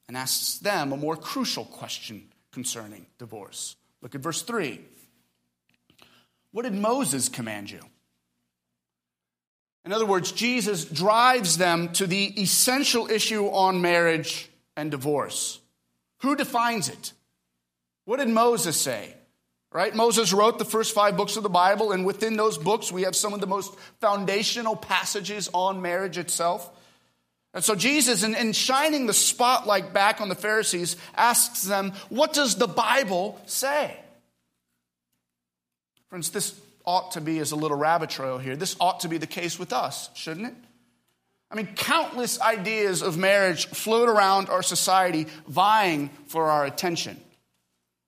and 0.07 0.15
asks 0.15 0.59
them 0.59 0.91
a 0.91 0.97
more 0.97 1.17
crucial 1.17 1.65
question 1.65 2.23
concerning 2.51 3.05
divorce. 3.17 3.75
Look 4.01 4.15
at 4.15 4.21
verse 4.21 4.41
3. 4.41 4.79
What 6.51 6.63
did 6.63 6.73
Moses 6.73 7.27
command 7.27 7.69
you? 7.69 7.81
In 9.83 9.91
other 9.91 10.05
words, 10.05 10.31
Jesus 10.31 10.85
drives 10.85 11.57
them 11.57 11.91
to 11.93 12.07
the 12.07 12.41
essential 12.41 13.09
issue 13.09 13.47
on 13.47 13.81
marriage 13.81 14.49
and 14.75 14.89
divorce. 14.89 15.59
Who 16.19 16.35
defines 16.35 16.89
it? 16.89 17.13
What 18.05 18.17
did 18.17 18.29
Moses 18.29 18.79
say? 18.79 19.13
Right? 19.75 19.94
Moses 19.94 20.32
wrote 20.32 20.58
the 20.58 20.63
first 20.63 20.96
five 20.96 21.17
books 21.17 21.36
of 21.36 21.44
the 21.44 21.50
Bible, 21.50 21.91
and 21.91 22.05
within 22.05 22.38
those 22.38 22.58
books, 22.58 22.94
we 22.94 23.01
have 23.01 23.13
some 23.13 23.34
of 23.34 23.41
the 23.41 23.46
most 23.46 23.77
foundational 24.00 24.77
passages 24.77 25.50
on 25.53 25.82
marriage 25.82 26.17
itself. 26.17 26.72
And 27.53 27.62
so 27.62 27.75
Jesus, 27.75 28.24
in, 28.24 28.36
in, 28.36 28.53
shining 28.53 29.05
the 29.05 29.13
spotlight 29.13 29.91
back 29.94 30.22
on 30.22 30.29
the 30.29 30.36
Pharisees, 30.36 30.96
asks 31.13 31.63
them, 31.63 31.91
What 32.08 32.32
does 32.32 32.55
the 32.55 32.70
Bible 32.70 33.38
say? 33.48 33.98
Friends, 36.08 36.29
this 36.29 36.58
ought 36.86 37.12
to 37.12 37.20
be 37.20 37.39
as 37.39 37.51
a 37.51 37.58
little 37.58 37.75
rabbit 37.75 38.10
trail 38.10 38.38
here. 38.38 38.55
This 38.55 38.77
ought 38.79 39.01
to 39.01 39.10
be 39.10 39.17
the 39.17 39.27
case 39.27 39.60
with 39.60 39.74
us, 39.74 40.10
shouldn't 40.15 40.48
it? 40.48 40.55
I 41.51 41.55
mean, 41.55 41.67
countless 41.75 42.39
ideas 42.39 43.01
of 43.01 43.17
marriage 43.17 43.65
float 43.67 44.08
around 44.08 44.48
our 44.48 44.63
society, 44.63 45.27
vying 45.50 46.12
for 46.27 46.46
our 46.50 46.63
attention. 46.63 47.20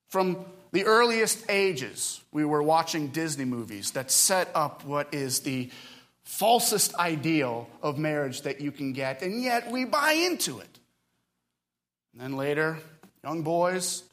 From 0.07 0.45
the 0.77 0.85
earliest 0.85 1.43
ages, 1.49 2.21
we 2.31 2.45
were 2.45 2.61
watching 2.61 3.07
Disney 3.07 3.45
movies 3.45 3.91
that 3.91 4.11
set 4.11 4.47
up 4.53 4.85
what 4.85 5.11
is 5.11 5.39
the 5.39 5.71
falsest 6.23 6.93
ideal 6.97 7.67
of 7.81 7.97
marriage 7.97 8.43
that 8.43 8.61
you 8.61 8.71
can 8.71 8.93
get, 8.93 9.23
and 9.23 9.41
yet 9.41 9.71
we 9.71 9.85
buy 9.85 10.11
into 10.11 10.59
it. 10.59 10.79
And 12.13 12.21
then 12.21 12.37
later, 12.37 12.77
young 13.23 13.41
boys 13.41 14.03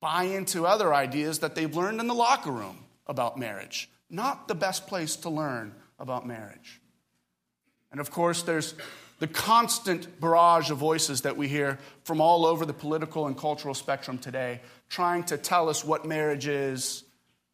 buy 0.00 0.22
into 0.22 0.66
other 0.66 0.94
ideas 0.94 1.40
that 1.40 1.54
they've 1.54 1.76
learned 1.76 2.00
in 2.00 2.06
the 2.06 2.14
locker 2.14 2.50
room 2.50 2.78
about 3.06 3.38
marriage. 3.38 3.90
Not 4.08 4.48
the 4.48 4.54
best 4.54 4.86
place 4.86 5.16
to 5.16 5.28
learn 5.28 5.74
about 5.98 6.26
marriage. 6.26 6.80
And 7.92 8.00
of 8.00 8.10
course, 8.10 8.40
there's 8.40 8.74
the 9.18 9.26
constant 9.26 10.18
barrage 10.18 10.70
of 10.70 10.78
voices 10.78 11.22
that 11.22 11.36
we 11.36 11.46
hear 11.46 11.78
from 12.04 12.22
all 12.22 12.46
over 12.46 12.64
the 12.64 12.72
political 12.72 13.26
and 13.26 13.36
cultural 13.36 13.74
spectrum 13.74 14.16
today, 14.16 14.60
trying 14.88 15.24
to 15.24 15.36
tell 15.36 15.68
us 15.68 15.84
what 15.84 16.04
marriage 16.04 16.46
is, 16.46 17.04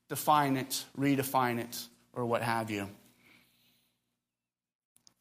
define 0.09 0.57
it, 0.57 0.85
redefine 0.99 1.59
it, 1.59 1.87
or 2.13 2.25
what 2.27 2.43
have 2.43 2.71
you. 2.71 2.89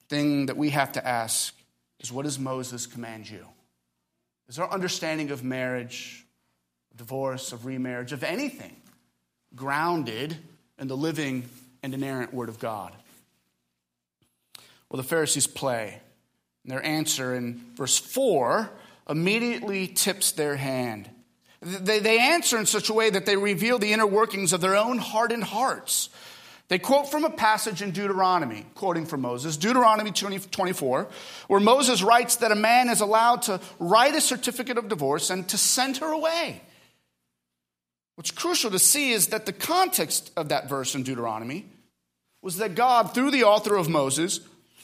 Thing 0.09 0.47
that 0.47 0.57
we 0.57 0.69
have 0.69 0.91
to 0.93 1.07
ask 1.07 1.55
is 1.99 2.11
what 2.11 2.25
does 2.25 2.37
Moses 2.37 2.85
command 2.85 3.29
you? 3.29 3.45
Is 4.47 4.59
our 4.59 4.69
understanding 4.69 5.31
of 5.31 5.43
marriage, 5.43 6.25
of 6.91 6.97
divorce, 6.97 7.51
of 7.51 7.65
remarriage, 7.65 8.11
of 8.11 8.23
anything 8.23 8.75
grounded 9.55 10.35
in 10.77 10.87
the 10.87 10.97
living 10.97 11.47
and 11.81 11.93
inerrant 11.93 12.33
Word 12.33 12.49
of 12.49 12.59
God? 12.59 12.93
Well, 14.89 15.01
the 15.01 15.07
Pharisees 15.07 15.47
play. 15.47 15.99
And 16.63 16.71
their 16.71 16.85
answer 16.85 17.33
in 17.35 17.61
verse 17.75 17.97
4 17.97 18.69
immediately 19.09 19.87
tips 19.87 20.31
their 20.33 20.55
hand. 20.55 21.09
They, 21.63 21.99
they 21.99 22.19
answer 22.19 22.57
in 22.57 22.65
such 22.65 22.89
a 22.89 22.93
way 22.93 23.09
that 23.09 23.25
they 23.25 23.37
reveal 23.37 23.79
the 23.79 23.93
inner 23.93 24.07
workings 24.07 24.53
of 24.53 24.61
their 24.61 24.75
own 24.75 24.97
hardened 24.97 25.43
hearts. 25.45 26.09
They 26.67 26.79
quote 26.79 27.09
from 27.09 27.25
a 27.25 27.29
passage 27.29 27.81
in 27.81 27.91
Deuteronomy, 27.91 28.65
quoting 28.75 29.05
from 29.05 29.21
Moses, 29.21 29.57
Deuteronomy 29.57 30.11
20, 30.11 30.39
24, 30.39 31.07
where 31.47 31.59
Moses 31.59 32.01
writes 32.01 32.37
that 32.37 32.51
a 32.51 32.55
man 32.55 32.89
is 32.89 33.01
allowed 33.01 33.43
to 33.43 33.59
write 33.79 34.15
a 34.15 34.21
certificate 34.21 34.77
of 34.77 34.87
divorce 34.87 35.29
and 35.29 35.47
to 35.49 35.57
send 35.57 35.97
her 35.97 36.11
away. 36.11 36.61
What's 38.15 38.31
crucial 38.31 38.71
to 38.71 38.79
see 38.79 39.11
is 39.11 39.27
that 39.27 39.45
the 39.45 39.53
context 39.53 40.31
of 40.37 40.49
that 40.49 40.69
verse 40.69 40.95
in 40.95 41.03
Deuteronomy 41.03 41.65
was 42.41 42.57
that 42.57 42.75
God, 42.75 43.13
through 43.13 43.31
the 43.31 43.43
author 43.43 43.75
of 43.75 43.89
Moses, 43.89 44.39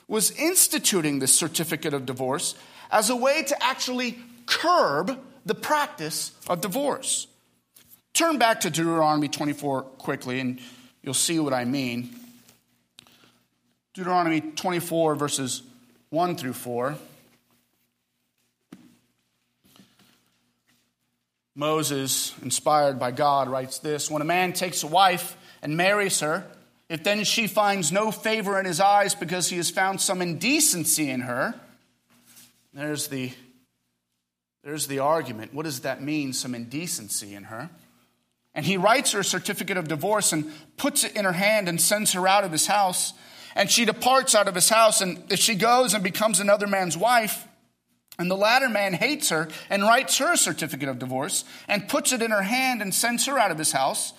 was 0.07 0.31
instituting 0.31 1.19
this 1.19 1.33
certificate 1.33 1.93
of 1.93 2.05
divorce 2.05 2.55
as 2.91 3.09
a 3.09 3.15
way 3.15 3.43
to 3.43 3.63
actually 3.63 4.17
curb 4.45 5.19
the 5.49 5.55
practice 5.55 6.31
of 6.47 6.61
divorce. 6.61 7.25
Turn 8.13 8.37
back 8.37 8.61
to 8.61 8.69
Deuteronomy 8.69 9.27
24 9.27 9.81
quickly, 9.81 10.39
and 10.39 10.59
you'll 11.01 11.15
see 11.15 11.39
what 11.39 11.53
I 11.53 11.65
mean. 11.65 12.15
Deuteronomy 13.95 14.41
24, 14.41 15.15
verses 15.15 15.63
1 16.11 16.35
through 16.35 16.53
4. 16.53 16.95
Moses, 21.55 22.35
inspired 22.43 22.99
by 22.99 23.09
God, 23.09 23.49
writes 23.49 23.79
this 23.79 24.09
When 24.09 24.21
a 24.21 24.25
man 24.25 24.53
takes 24.53 24.83
a 24.83 24.87
wife 24.87 25.35
and 25.63 25.75
marries 25.75 26.19
her, 26.19 26.45
if 26.89 27.03
then 27.03 27.23
she 27.23 27.47
finds 27.47 27.91
no 27.91 28.11
favor 28.11 28.59
in 28.59 28.67
his 28.67 28.79
eyes 28.79 29.15
because 29.15 29.49
he 29.49 29.57
has 29.57 29.71
found 29.71 29.99
some 29.99 30.21
indecency 30.21 31.09
in 31.09 31.21
her, 31.21 31.55
there's 32.71 33.07
the, 33.07 33.31
there's 34.63 34.87
the 34.87 34.99
argument. 34.99 35.53
What 35.53 35.63
does 35.63 35.81
that 35.81 36.01
mean, 36.01 36.33
some 36.33 36.53
indecency 36.53 37.33
in 37.33 37.45
her? 37.45 37.69
And 38.53 38.65
he 38.65 38.77
writes 38.77 39.13
her 39.13 39.19
a 39.19 39.23
certificate 39.23 39.77
of 39.77 39.87
divorce 39.87 40.33
and 40.33 40.51
puts 40.75 41.03
it 41.03 41.15
in 41.15 41.25
her 41.25 41.31
hand 41.31 41.69
and 41.69 41.79
sends 41.79 42.13
her 42.13 42.27
out 42.27 42.43
of 42.43 42.51
his 42.51 42.67
house. 42.67 43.13
And 43.55 43.69
she 43.69 43.85
departs 43.85 44.35
out 44.35 44.47
of 44.47 44.55
his 44.55 44.69
house. 44.69 45.01
And 45.01 45.23
if 45.31 45.39
she 45.39 45.55
goes 45.55 45.93
and 45.93 46.03
becomes 46.03 46.39
another 46.39 46.67
man's 46.67 46.97
wife, 46.97 47.47
and 48.17 48.29
the 48.29 48.35
latter 48.35 48.67
man 48.67 48.93
hates 48.93 49.29
her 49.29 49.47
and 49.69 49.83
writes 49.83 50.17
her 50.17 50.33
a 50.33 50.37
certificate 50.37 50.89
of 50.89 50.99
divorce 50.99 51.45
and 51.69 51.87
puts 51.87 52.11
it 52.11 52.21
in 52.21 52.31
her 52.31 52.41
hand 52.41 52.81
and 52.81 52.93
sends 52.93 53.25
her 53.27 53.39
out 53.39 53.51
of 53.51 53.57
his 53.57 53.71
house, 53.71 54.11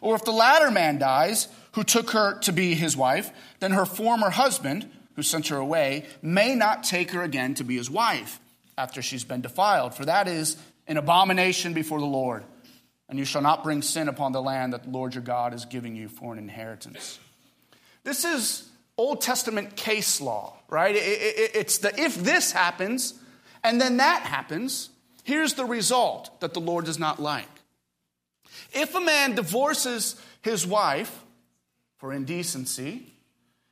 or 0.00 0.16
if 0.16 0.24
the 0.24 0.32
latter 0.32 0.72
man 0.72 0.98
dies, 0.98 1.46
who 1.72 1.84
took 1.84 2.10
her 2.10 2.38
to 2.40 2.52
be 2.52 2.74
his 2.74 2.96
wife, 2.96 3.30
then 3.60 3.70
her 3.72 3.86
former 3.86 4.30
husband, 4.30 4.90
who 5.14 5.22
sent 5.22 5.48
her 5.48 5.56
away, 5.56 6.04
may 6.20 6.54
not 6.54 6.82
take 6.82 7.12
her 7.12 7.22
again 7.22 7.54
to 7.54 7.64
be 7.64 7.76
his 7.76 7.90
wife 7.90 8.40
after 8.76 9.02
she's 9.02 9.24
been 9.24 9.40
defiled, 9.40 9.94
for 9.94 10.04
that 10.04 10.28
is 10.28 10.56
an 10.86 10.96
abomination 10.96 11.72
before 11.72 12.00
the 12.00 12.06
Lord. 12.06 12.44
And 13.08 13.18
you 13.18 13.24
shall 13.24 13.42
not 13.42 13.62
bring 13.62 13.82
sin 13.82 14.08
upon 14.08 14.32
the 14.32 14.42
land 14.42 14.72
that 14.72 14.84
the 14.84 14.90
Lord 14.90 15.14
your 15.14 15.22
God 15.22 15.54
is 15.54 15.66
giving 15.66 15.94
you 15.94 16.08
for 16.08 16.32
an 16.32 16.38
inheritance. 16.38 17.18
This 18.02 18.24
is 18.24 18.68
Old 18.96 19.20
Testament 19.20 19.76
case 19.76 20.20
law, 20.20 20.56
right? 20.68 20.94
It's 20.96 21.78
the 21.78 21.98
if 22.00 22.16
this 22.16 22.52
happens 22.52 23.14
and 23.62 23.80
then 23.80 23.96
that 23.96 24.22
happens, 24.22 24.90
here's 25.24 25.54
the 25.54 25.64
result 25.64 26.40
that 26.40 26.54
the 26.54 26.60
Lord 26.60 26.84
does 26.84 26.98
not 26.98 27.20
like. 27.20 27.48
If 28.72 28.94
a 28.94 29.00
man 29.00 29.34
divorces 29.34 30.20
his 30.42 30.66
wife, 30.66 31.24
for 31.96 32.12
indecency, 32.12 33.06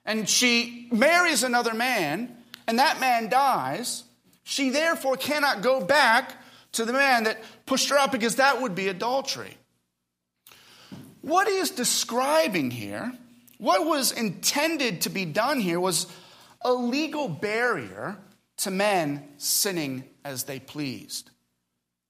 and 0.07 0.29
she 0.29 0.89
marries 0.91 1.43
another 1.43 1.75
man, 1.75 2.35
and 2.67 2.79
that 2.79 2.99
man 2.99 3.29
dies, 3.29 4.05
she 4.45 4.71
therefore 4.71 5.17
cannot 5.17 5.63
go 5.63 5.81
back 5.81 6.35
to 6.73 6.85
the 6.85 6.93
man 6.93 7.25
that 7.25 7.43
pushed 7.67 7.91
her 7.91 7.99
out 7.99 8.13
because 8.13 8.37
that 8.37 8.61
would 8.61 8.75
be 8.75 8.89
adultery. 8.89 9.57
What 11.21 11.47
he 11.47 11.55
is 11.55 11.71
describing 11.71 12.71
here, 12.71 13.13
what 13.59 13.87
was 13.87 14.11
intended 14.11 15.03
to 15.03 15.11
be 15.11 15.25
done 15.25 15.61
here, 15.61 15.79
was 15.79 16.07
a 16.63 16.73
legal 16.73 17.29
barrier 17.29 18.17
to 18.59 18.71
men 18.71 19.29
sinning 19.39 20.05
as 20.25 20.45
they 20.45 20.59
pleased. 20.59 21.31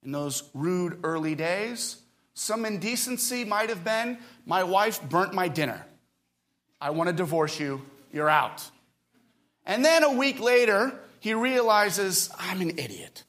In 0.03 0.13
those 0.13 0.43
rude 0.55 0.99
early 1.05 1.35
days, 1.35 1.99
some 2.35 2.65
indecency 2.65 3.45
might 3.45 3.69
have 3.69 3.85
been 3.85 4.19
my 4.47 4.65
wife 4.65 5.01
burnt 5.09 5.35
my 5.35 5.49
dinner. 5.49 5.85
I 6.81 6.91
want 6.91 7.09
to 7.09 7.13
divorce 7.13 7.61
you. 7.61 7.83
You're 8.13 8.29
out. 8.29 8.69
And 9.65 9.85
then 9.85 10.03
a 10.03 10.13
week 10.13 10.41
later, 10.41 10.99
he 11.23 11.35
realizes, 11.35 12.31
I'm 12.37 12.61
an 12.63 12.81
idiot. 12.81 13.23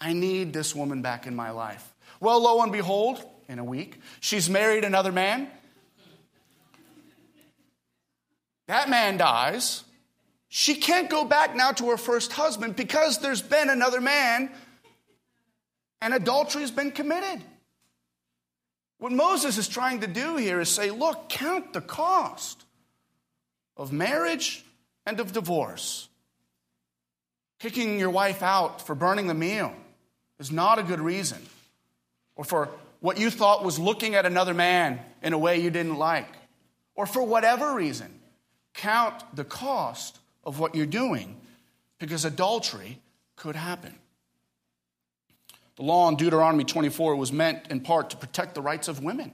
I 0.00 0.12
need 0.12 0.52
this 0.52 0.76
woman 0.76 1.02
back 1.02 1.26
in 1.26 1.34
my 1.34 1.50
life. 1.50 1.92
Well, 2.20 2.40
lo 2.40 2.62
and 2.62 2.70
behold, 2.70 3.20
in 3.48 3.58
a 3.58 3.64
week, 3.64 3.98
she's 4.20 4.48
married 4.48 4.84
another 4.84 5.10
man. 5.10 5.48
That 8.68 8.88
man 8.88 9.16
dies. 9.16 9.82
She 10.50 10.76
can't 10.76 11.10
go 11.10 11.24
back 11.24 11.56
now 11.56 11.72
to 11.72 11.90
her 11.90 11.96
first 11.96 12.32
husband 12.32 12.76
because 12.76 13.18
there's 13.18 13.42
been 13.42 13.70
another 13.70 14.00
man 14.00 14.48
and 16.00 16.14
adultery 16.14 16.60
has 16.60 16.70
been 16.70 16.92
committed. 16.92 17.42
What 18.98 19.10
Moses 19.10 19.58
is 19.58 19.66
trying 19.66 20.02
to 20.02 20.06
do 20.06 20.36
here 20.36 20.60
is 20.60 20.68
say, 20.68 20.92
look, 20.92 21.28
count 21.28 21.72
the 21.72 21.80
cost 21.80 22.64
of 23.76 23.92
marriage 23.92 24.64
and 25.04 25.18
of 25.18 25.32
divorce. 25.32 26.08
Kicking 27.62 28.00
your 28.00 28.10
wife 28.10 28.42
out 28.42 28.84
for 28.84 28.96
burning 28.96 29.28
the 29.28 29.34
meal 29.34 29.72
is 30.40 30.50
not 30.50 30.80
a 30.80 30.82
good 30.82 30.98
reason, 30.98 31.38
or 32.34 32.44
for 32.44 32.68
what 32.98 33.20
you 33.20 33.30
thought 33.30 33.64
was 33.64 33.78
looking 33.78 34.16
at 34.16 34.26
another 34.26 34.52
man 34.52 34.98
in 35.22 35.32
a 35.32 35.38
way 35.38 35.60
you 35.60 35.70
didn't 35.70 35.96
like, 35.96 36.26
or 36.96 37.06
for 37.06 37.22
whatever 37.22 37.72
reason. 37.72 38.18
Count 38.74 39.14
the 39.36 39.44
cost 39.44 40.18
of 40.42 40.58
what 40.58 40.74
you're 40.74 40.86
doing 40.86 41.40
because 42.00 42.24
adultery 42.24 42.98
could 43.36 43.54
happen. 43.54 43.94
The 45.76 45.84
law 45.84 46.08
in 46.08 46.16
Deuteronomy 46.16 46.64
24 46.64 47.14
was 47.14 47.30
meant 47.30 47.68
in 47.70 47.78
part 47.78 48.10
to 48.10 48.16
protect 48.16 48.56
the 48.56 48.60
rights 48.60 48.88
of 48.88 49.04
women. 49.04 49.30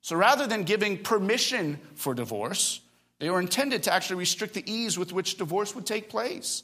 So 0.00 0.16
rather 0.16 0.46
than 0.46 0.62
giving 0.62 0.96
permission 0.96 1.78
for 1.96 2.14
divorce, 2.14 2.80
they 3.18 3.28
were 3.28 3.40
intended 3.40 3.82
to 3.82 3.92
actually 3.92 4.16
restrict 4.16 4.54
the 4.54 4.72
ease 4.72 4.98
with 4.98 5.12
which 5.12 5.36
divorce 5.36 5.74
would 5.74 5.84
take 5.84 6.08
place. 6.08 6.62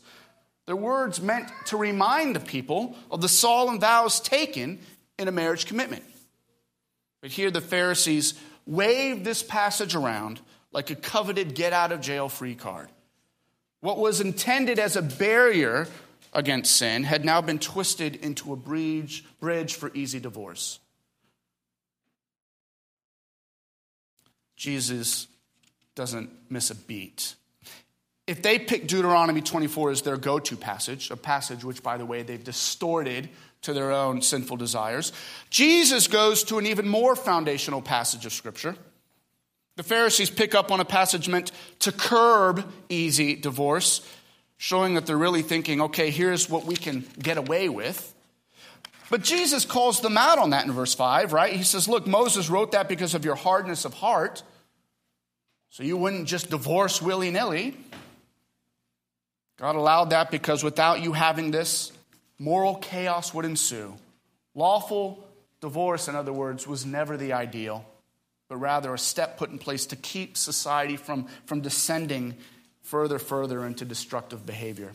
Their 0.69 0.77
words 0.77 1.23
meant 1.23 1.51
to 1.69 1.79
remind 1.79 2.37
the 2.37 2.41
people 2.41 2.95
of 3.11 3.23
the 3.23 3.29
solemn 3.29 3.81
vows 3.81 4.21
taken 4.21 4.79
in 5.19 5.27
a 5.27 5.33
marriage 5.33 5.65
commitment. 5.65 6.05
But 7.23 7.31
here 7.31 7.51
the 7.51 7.63
Pharisees 7.63 8.35
waved 8.67 9.25
this 9.25 9.43
passage 9.43 9.95
around 9.95 10.43
like 10.71 10.91
a 10.91 10.95
coveted 10.95 11.55
get 11.55 11.73
out 11.73 11.91
of 11.91 12.03
jail 12.03 12.29
free 12.29 12.55
card. 12.55 12.91
What 13.81 13.97
was 13.97 14.21
intended 14.21 14.79
as 14.79 14.95
a 14.95 15.01
barrier 15.01 15.89
against 16.35 16.77
sin 16.77 17.03
had 17.03 17.25
now 17.25 17.41
been 17.41 17.59
twisted 17.59 18.17
into 18.17 18.53
a 18.53 18.57
bridge, 18.57 19.25
bridge 19.41 19.73
for 19.73 19.91
easy 19.95 20.21
divorce. 20.21 20.81
Jesus 24.55 25.29
doesn't 25.95 26.29
miss 26.51 26.71
a 26.71 26.75
beat. 26.75 27.37
If 28.29 28.43
they 28.43 28.59
pick 28.59 28.87
Deuteronomy 28.87 29.41
24 29.41 29.91
as 29.91 30.03
their 30.03 30.19
go 30.19 30.39
to 30.39 30.55
passage, 30.55 31.11
a 31.11 31.17
passage 31.17 31.65
which, 31.65 31.83
by 31.83 31.97
the 31.97 32.05
way, 32.05 32.23
they've 32.23 32.45
distorted 32.45 33.31
to 33.63 33.73
their 33.73 33.91
own 33.91 34.21
sinful 34.21 34.59
desires, 34.59 35.15
Jesus 35.49 36.09
goes 36.09 36.45
to 36.45 36.59
an 36.59 36.67
even 36.67 36.87
more 36.87 37.17
foundational 37.17 37.81
passage 37.81 38.27
of 38.27 38.35
Scripture. 38.35 38.77
The 39.77 39.83
Pharisees 39.83 40.29
pick 40.29 40.55
up 40.55 40.71
on 40.71 40.79
a 40.79 40.85
passage 40.85 41.27
meant 41.27 41.53
to 41.79 41.91
curb 41.91 42.71
easy 42.91 43.35
divorce 43.35 44.07
showing 44.59 44.95
that 44.95 45.07
they're 45.07 45.17
really 45.17 45.41
thinking, 45.41 45.81
okay, 45.81 46.11
here's 46.11 46.51
what 46.51 46.67
we 46.67 46.77
can 46.77 47.07
get 47.19 47.39
away 47.39 47.71
with. 47.71 48.15
But 49.09 49.23
Jesus 49.23 49.65
calls 49.65 50.03
them 50.03 50.19
out 50.19 50.39
on 50.39 50.51
that 50.51 50.67
in 50.67 50.73
verse 50.73 50.95
5, 50.95 51.33
right? 51.33 51.55
He 51.55 51.63
says, 51.63 51.89
Look, 51.89 52.07
Moses 52.07 52.51
wrote 52.51 52.73
that 52.73 52.91
because 52.91 53.15
of 53.15 53.25
your 53.25 53.37
hardness 53.37 53.87
of 53.87 53.95
heart. 53.95 54.43
So 55.71 55.83
you 55.83 55.97
wouldn't 55.97 56.27
just 56.29 56.51
divorce 56.51 57.01
willy 57.01 57.31
nilly. 57.31 57.75
God 59.59 59.75
allowed 59.75 60.11
that 60.11 60.31
because 60.31 60.63
without 60.63 61.03
you 61.03 61.13
having 61.13 61.51
this, 61.51 61.93
moral 62.39 62.77
chaos 62.77 63.35
would 63.35 63.45
ensue. 63.45 63.95
Lawful 64.55 65.25
divorce, 65.61 66.09
in 66.09 66.15
other 66.15 66.33
words, 66.33 66.67
was 66.67 66.87
never 66.87 67.17
the 67.17 67.33
ideal, 67.33 67.85
but 68.49 68.57
rather 68.57 68.95
a 68.95 68.99
step 68.99 69.37
put 69.37 69.51
in 69.51 69.59
place 69.59 69.87
to 69.87 69.97
keep 69.97 70.37
society 70.37 70.97
from, 70.97 71.27
from 71.47 71.61
descending 71.61 72.37
further, 72.83 73.19
further 73.19 73.67
into 73.67 73.85
destructive 73.85 74.47
behavior. 74.47 74.93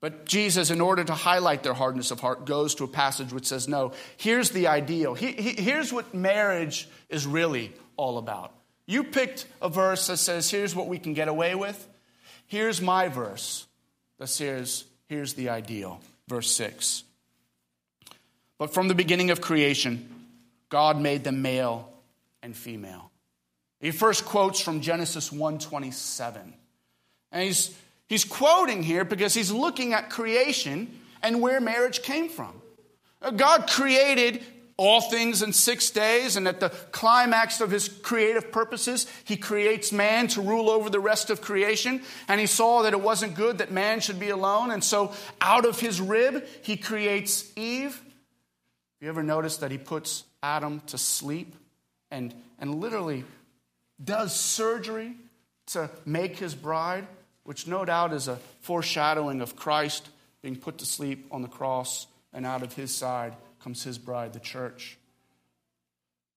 But 0.00 0.24
Jesus, 0.24 0.70
in 0.70 0.80
order 0.80 1.04
to 1.04 1.12
highlight 1.12 1.62
their 1.62 1.74
hardness 1.74 2.10
of 2.10 2.20
heart, 2.20 2.46
goes 2.46 2.74
to 2.76 2.84
a 2.84 2.88
passage 2.88 3.34
which 3.34 3.46
says, 3.46 3.68
No, 3.68 3.92
here's 4.16 4.50
the 4.50 4.68
ideal. 4.68 5.12
here's 5.14 5.92
what 5.92 6.14
marriage 6.14 6.88
is 7.10 7.26
really 7.26 7.72
all 7.96 8.16
about. 8.16 8.54
You 8.86 9.04
picked 9.04 9.46
a 9.60 9.68
verse 9.68 10.06
that 10.06 10.16
says, 10.16 10.50
Here's 10.50 10.74
what 10.74 10.88
we 10.88 10.98
can 10.98 11.12
get 11.12 11.28
away 11.28 11.54
with. 11.54 11.86
Here's 12.50 12.82
my 12.82 13.06
verse 13.06 13.68
that 14.18 14.26
says, 14.26 14.84
Here's 15.08 15.34
the 15.34 15.50
ideal. 15.50 16.00
Verse 16.26 16.50
6. 16.50 17.04
But 18.58 18.74
from 18.74 18.88
the 18.88 18.94
beginning 18.94 19.30
of 19.30 19.40
creation, 19.40 20.08
God 20.68 21.00
made 21.00 21.22
them 21.22 21.42
male 21.42 21.88
and 22.42 22.56
female. 22.56 23.12
He 23.80 23.92
first 23.92 24.24
quotes 24.24 24.60
from 24.60 24.80
Genesis 24.80 25.30
127. 25.30 26.52
And 27.30 27.42
he's, 27.42 27.72
he's 28.08 28.24
quoting 28.24 28.82
here 28.82 29.04
because 29.04 29.32
he's 29.32 29.52
looking 29.52 29.94
at 29.94 30.10
creation 30.10 30.98
and 31.22 31.40
where 31.40 31.60
marriage 31.60 32.02
came 32.02 32.28
from. 32.28 32.60
God 33.36 33.70
created 33.70 34.42
all 34.80 35.02
things 35.02 35.42
in 35.42 35.52
six 35.52 35.90
days, 35.90 36.36
and 36.36 36.48
at 36.48 36.58
the 36.58 36.70
climax 36.90 37.60
of 37.60 37.70
his 37.70 37.88
creative 37.88 38.50
purposes, 38.50 39.06
he 39.24 39.36
creates 39.36 39.92
man 39.92 40.26
to 40.28 40.40
rule 40.40 40.70
over 40.70 40.88
the 40.88 40.98
rest 40.98 41.28
of 41.28 41.42
creation. 41.42 42.02
And 42.28 42.40
he 42.40 42.46
saw 42.46 42.82
that 42.82 42.94
it 42.94 43.00
wasn't 43.00 43.34
good 43.34 43.58
that 43.58 43.70
man 43.70 44.00
should 44.00 44.18
be 44.18 44.30
alone, 44.30 44.70
and 44.70 44.82
so 44.82 45.12
out 45.40 45.66
of 45.66 45.78
his 45.78 46.00
rib, 46.00 46.46
he 46.62 46.78
creates 46.78 47.52
Eve. 47.56 48.00
You 49.02 49.08
ever 49.08 49.22
notice 49.22 49.58
that 49.58 49.70
he 49.70 49.78
puts 49.78 50.24
Adam 50.42 50.80
to 50.86 50.96
sleep 50.96 51.54
and, 52.10 52.34
and 52.58 52.74
literally 52.74 53.24
does 54.02 54.34
surgery 54.34 55.14
to 55.68 55.90
make 56.06 56.38
his 56.38 56.54
bride? 56.54 57.06
which 57.44 57.66
no 57.66 57.84
doubt 57.84 58.12
is 58.12 58.28
a 58.28 58.36
foreshadowing 58.60 59.40
of 59.40 59.56
Christ 59.56 60.08
being 60.42 60.56
put 60.56 60.78
to 60.78 60.86
sleep 60.86 61.26
on 61.30 61.42
the 61.42 61.48
cross, 61.48 62.06
and 62.32 62.46
out 62.46 62.62
of 62.62 62.72
his 62.74 62.94
side 62.94 63.34
comes 63.62 63.82
his 63.82 63.98
bride, 63.98 64.32
the 64.32 64.40
church. 64.40 64.98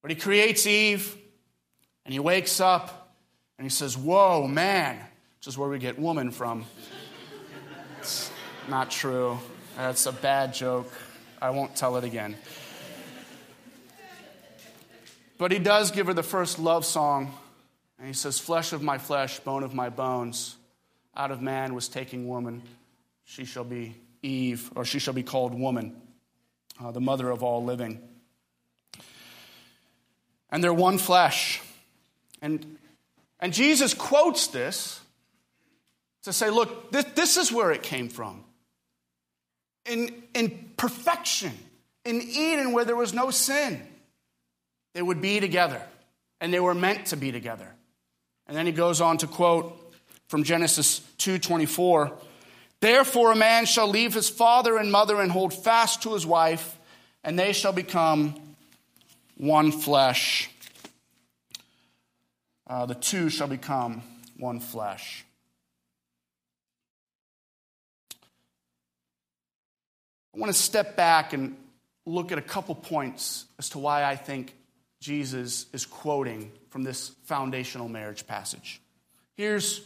But 0.02 0.10
he 0.10 0.16
creates 0.16 0.66
Eve, 0.66 1.16
and 2.04 2.12
he 2.12 2.20
wakes 2.20 2.60
up, 2.60 3.16
and 3.58 3.64
he 3.64 3.70
says, 3.70 3.96
Whoa, 3.96 4.46
man, 4.46 4.96
which 5.38 5.46
is 5.46 5.56
where 5.56 5.68
we 5.68 5.78
get 5.78 5.98
woman 5.98 6.30
from. 6.30 6.66
It's 8.00 8.30
not 8.68 8.90
true. 8.90 9.38
That's 9.76 10.06
a 10.06 10.12
bad 10.12 10.54
joke. 10.54 10.92
I 11.40 11.50
won't 11.50 11.74
tell 11.74 11.96
it 11.96 12.04
again. 12.04 12.36
But 15.38 15.52
he 15.52 15.58
does 15.58 15.90
give 15.90 16.06
her 16.06 16.14
the 16.14 16.22
first 16.22 16.58
love 16.58 16.84
song, 16.84 17.34
and 17.98 18.06
he 18.06 18.14
says, 18.14 18.38
Flesh 18.38 18.72
of 18.72 18.82
my 18.82 18.98
flesh, 18.98 19.40
bone 19.40 19.62
of 19.62 19.74
my 19.74 19.88
bones 19.88 20.56
out 21.16 21.30
of 21.30 21.40
man 21.40 21.74
was 21.74 21.88
taking 21.88 22.28
woman. 22.28 22.62
She 23.24 23.44
shall 23.44 23.64
be 23.64 23.94
Eve, 24.22 24.70
or 24.74 24.84
she 24.84 24.98
shall 24.98 25.14
be 25.14 25.22
called 25.22 25.58
woman, 25.58 25.96
uh, 26.82 26.90
the 26.90 27.00
mother 27.00 27.30
of 27.30 27.42
all 27.42 27.64
living. 27.64 28.00
And 30.50 30.62
they're 30.62 30.74
one 30.74 30.98
flesh. 30.98 31.60
And, 32.40 32.78
and 33.40 33.52
Jesus 33.52 33.94
quotes 33.94 34.48
this 34.48 35.00
to 36.22 36.32
say, 36.32 36.50
look, 36.50 36.90
this, 36.92 37.04
this 37.14 37.36
is 37.36 37.52
where 37.52 37.70
it 37.72 37.82
came 37.82 38.08
from. 38.08 38.44
In, 39.86 40.22
in 40.34 40.72
perfection, 40.76 41.52
in 42.04 42.20
Eden, 42.22 42.72
where 42.72 42.84
there 42.84 42.96
was 42.96 43.12
no 43.12 43.30
sin, 43.30 43.80
they 44.94 45.02
would 45.02 45.20
be 45.20 45.40
together, 45.40 45.82
and 46.40 46.52
they 46.52 46.60
were 46.60 46.74
meant 46.74 47.06
to 47.06 47.16
be 47.16 47.32
together. 47.32 47.68
And 48.46 48.56
then 48.56 48.66
he 48.66 48.72
goes 48.72 49.00
on 49.00 49.18
to 49.18 49.26
quote 49.26 49.80
from 50.28 50.44
Genesis 50.44 51.00
2:24. 51.18 52.12
Therefore 52.80 53.32
a 53.32 53.36
man 53.36 53.66
shall 53.66 53.88
leave 53.88 54.14
his 54.14 54.28
father 54.28 54.76
and 54.76 54.92
mother 54.92 55.20
and 55.20 55.30
hold 55.30 55.54
fast 55.54 56.02
to 56.02 56.12
his 56.14 56.26
wife, 56.26 56.78
and 57.22 57.38
they 57.38 57.52
shall 57.52 57.72
become 57.72 58.34
one 59.36 59.72
flesh. 59.72 60.50
Uh, 62.66 62.86
the 62.86 62.94
two 62.94 63.28
shall 63.28 63.48
become 63.48 64.02
one 64.36 64.60
flesh. 64.60 65.24
I 70.34 70.38
want 70.38 70.52
to 70.52 70.58
step 70.58 70.96
back 70.96 71.32
and 71.32 71.56
look 72.06 72.32
at 72.32 72.38
a 72.38 72.42
couple 72.42 72.74
points 72.74 73.46
as 73.58 73.70
to 73.70 73.78
why 73.78 74.04
I 74.04 74.16
think 74.16 74.54
Jesus 75.00 75.66
is 75.72 75.86
quoting 75.86 76.50
from 76.70 76.82
this 76.82 77.10
foundational 77.24 77.88
marriage 77.88 78.26
passage. 78.26 78.80
Here's 79.36 79.80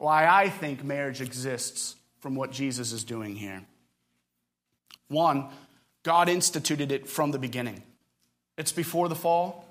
why 0.00 0.26
I 0.26 0.48
think 0.48 0.82
marriage 0.82 1.20
exists 1.20 1.94
from 2.20 2.34
what 2.34 2.50
Jesus 2.50 2.92
is 2.92 3.04
doing 3.04 3.36
here. 3.36 3.62
One, 5.08 5.48
God 6.02 6.30
instituted 6.30 6.90
it 6.90 7.06
from 7.06 7.32
the 7.32 7.38
beginning. 7.38 7.82
It's 8.56 8.72
before 8.72 9.10
the 9.10 9.14
fall, 9.14 9.66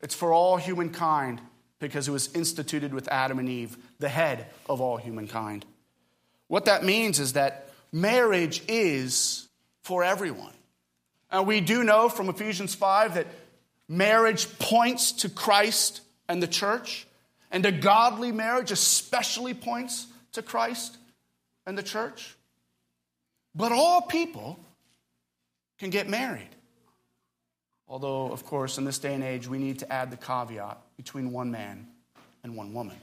it's 0.00 0.14
for 0.14 0.32
all 0.32 0.56
humankind 0.56 1.40
because 1.80 2.06
it 2.06 2.12
was 2.12 2.32
instituted 2.32 2.94
with 2.94 3.08
Adam 3.08 3.40
and 3.40 3.48
Eve, 3.48 3.76
the 3.98 4.08
head 4.08 4.46
of 4.68 4.80
all 4.80 4.98
humankind. 4.98 5.66
What 6.46 6.66
that 6.66 6.84
means 6.84 7.18
is 7.18 7.32
that 7.32 7.68
marriage 7.90 8.62
is 8.68 9.48
for 9.82 10.04
everyone. 10.04 10.54
And 11.28 11.44
we 11.44 11.60
do 11.60 11.82
know 11.82 12.08
from 12.08 12.28
Ephesians 12.28 12.76
5 12.76 13.14
that 13.14 13.26
marriage 13.88 14.58
points 14.60 15.10
to 15.12 15.28
Christ 15.28 16.02
and 16.28 16.40
the 16.40 16.46
church. 16.46 17.06
And 17.50 17.64
a 17.64 17.72
godly 17.72 18.32
marriage 18.32 18.70
especially 18.70 19.54
points 19.54 20.06
to 20.32 20.42
Christ 20.42 20.96
and 21.66 21.76
the 21.76 21.82
church. 21.82 22.34
But 23.54 23.72
all 23.72 24.02
people 24.02 24.58
can 25.78 25.90
get 25.90 26.08
married. 26.08 26.50
Although, 27.88 28.32
of 28.32 28.44
course, 28.44 28.78
in 28.78 28.84
this 28.84 28.98
day 28.98 29.14
and 29.14 29.22
age, 29.22 29.46
we 29.46 29.58
need 29.58 29.78
to 29.78 29.92
add 29.92 30.10
the 30.10 30.16
caveat 30.16 30.78
between 30.96 31.32
one 31.32 31.50
man 31.50 31.86
and 32.42 32.56
one 32.56 32.74
woman. 32.74 32.96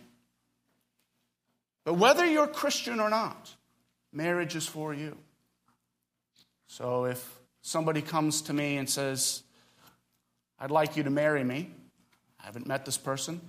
But 1.86 1.96
whether 1.96 2.26
you're 2.26 2.48
Christian 2.48 3.00
or 3.00 3.10
not, 3.10 3.54
marriage 4.12 4.56
is 4.56 4.68
for 4.68 4.94
you. 4.94 5.18
So 6.68 7.06
if 7.06 7.40
somebody 7.62 8.02
comes 8.02 8.42
to 8.44 8.54
me 8.54 8.78
and 8.78 8.90
says, 8.90 9.44
I'd 10.60 10.72
like 10.72 10.98
you 10.98 11.04
to 11.04 11.10
marry 11.10 11.44
me, 11.44 11.72
I 12.42 12.46
haven't 12.46 12.68
met 12.68 12.86
this 12.86 12.98
person, 12.98 13.42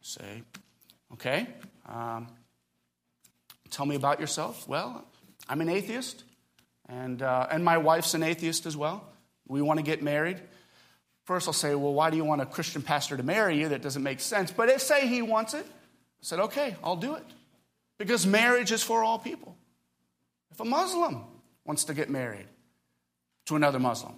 say, 0.00 0.42
okay, 1.12 1.46
um, 1.86 2.28
tell 3.70 3.86
me 3.86 3.96
about 3.96 4.20
yourself. 4.20 4.68
Well, 4.68 5.04
I'm 5.48 5.60
an 5.60 5.68
atheist, 5.68 6.24
and, 6.88 7.22
uh, 7.22 7.46
and 7.50 7.64
my 7.64 7.78
wife's 7.78 8.14
an 8.14 8.22
atheist 8.22 8.66
as 8.66 8.76
well. 8.76 9.04
We 9.46 9.62
want 9.62 9.78
to 9.78 9.84
get 9.84 10.02
married. 10.02 10.40
First, 11.24 11.46
I'll 11.46 11.52
say, 11.52 11.74
well, 11.74 11.92
why 11.92 12.10
do 12.10 12.16
you 12.16 12.24
want 12.24 12.40
a 12.40 12.46
Christian 12.46 12.82
pastor 12.82 13.16
to 13.16 13.22
marry 13.22 13.58
you? 13.58 13.68
That 13.68 13.82
doesn't 13.82 14.02
make 14.02 14.20
sense. 14.20 14.50
But 14.50 14.68
if, 14.68 14.80
say 14.80 15.06
he 15.06 15.22
wants 15.22 15.54
it, 15.54 15.66
I 15.66 16.22
said, 16.22 16.40
okay, 16.40 16.76
I'll 16.82 16.96
do 16.96 17.14
it. 17.14 17.24
Because 17.98 18.26
marriage 18.26 18.72
is 18.72 18.82
for 18.82 19.02
all 19.02 19.18
people. 19.18 19.56
If 20.50 20.60
a 20.60 20.64
Muslim 20.64 21.24
wants 21.64 21.84
to 21.84 21.94
get 21.94 22.08
married 22.08 22.46
to 23.46 23.56
another 23.56 23.78
Muslim, 23.78 24.14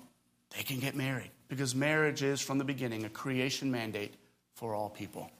they 0.56 0.62
can 0.62 0.78
get 0.78 0.94
married. 0.94 1.30
Because 1.48 1.74
marriage 1.74 2.22
is, 2.22 2.40
from 2.40 2.58
the 2.58 2.64
beginning, 2.64 3.04
a 3.04 3.08
creation 3.08 3.70
mandate 3.70 4.14
for 4.54 4.74
all 4.74 4.88
people. 4.88 5.30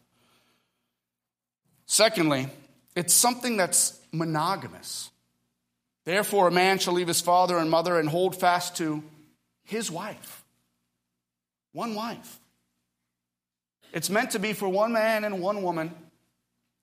Secondly, 1.90 2.46
it's 2.94 3.12
something 3.12 3.56
that's 3.56 3.98
monogamous. 4.12 5.10
Therefore, 6.04 6.46
a 6.46 6.52
man 6.52 6.78
shall 6.78 6.92
leave 6.92 7.08
his 7.08 7.20
father 7.20 7.58
and 7.58 7.68
mother 7.68 7.98
and 7.98 8.08
hold 8.08 8.38
fast 8.38 8.76
to 8.76 9.02
his 9.64 9.90
wife 9.90 10.44
one 11.72 11.96
wife. 11.96 12.38
It's 13.92 14.08
meant 14.08 14.30
to 14.30 14.38
be 14.38 14.52
for 14.52 14.68
one 14.68 14.92
man 14.92 15.24
and 15.24 15.42
one 15.42 15.64
woman, 15.64 15.92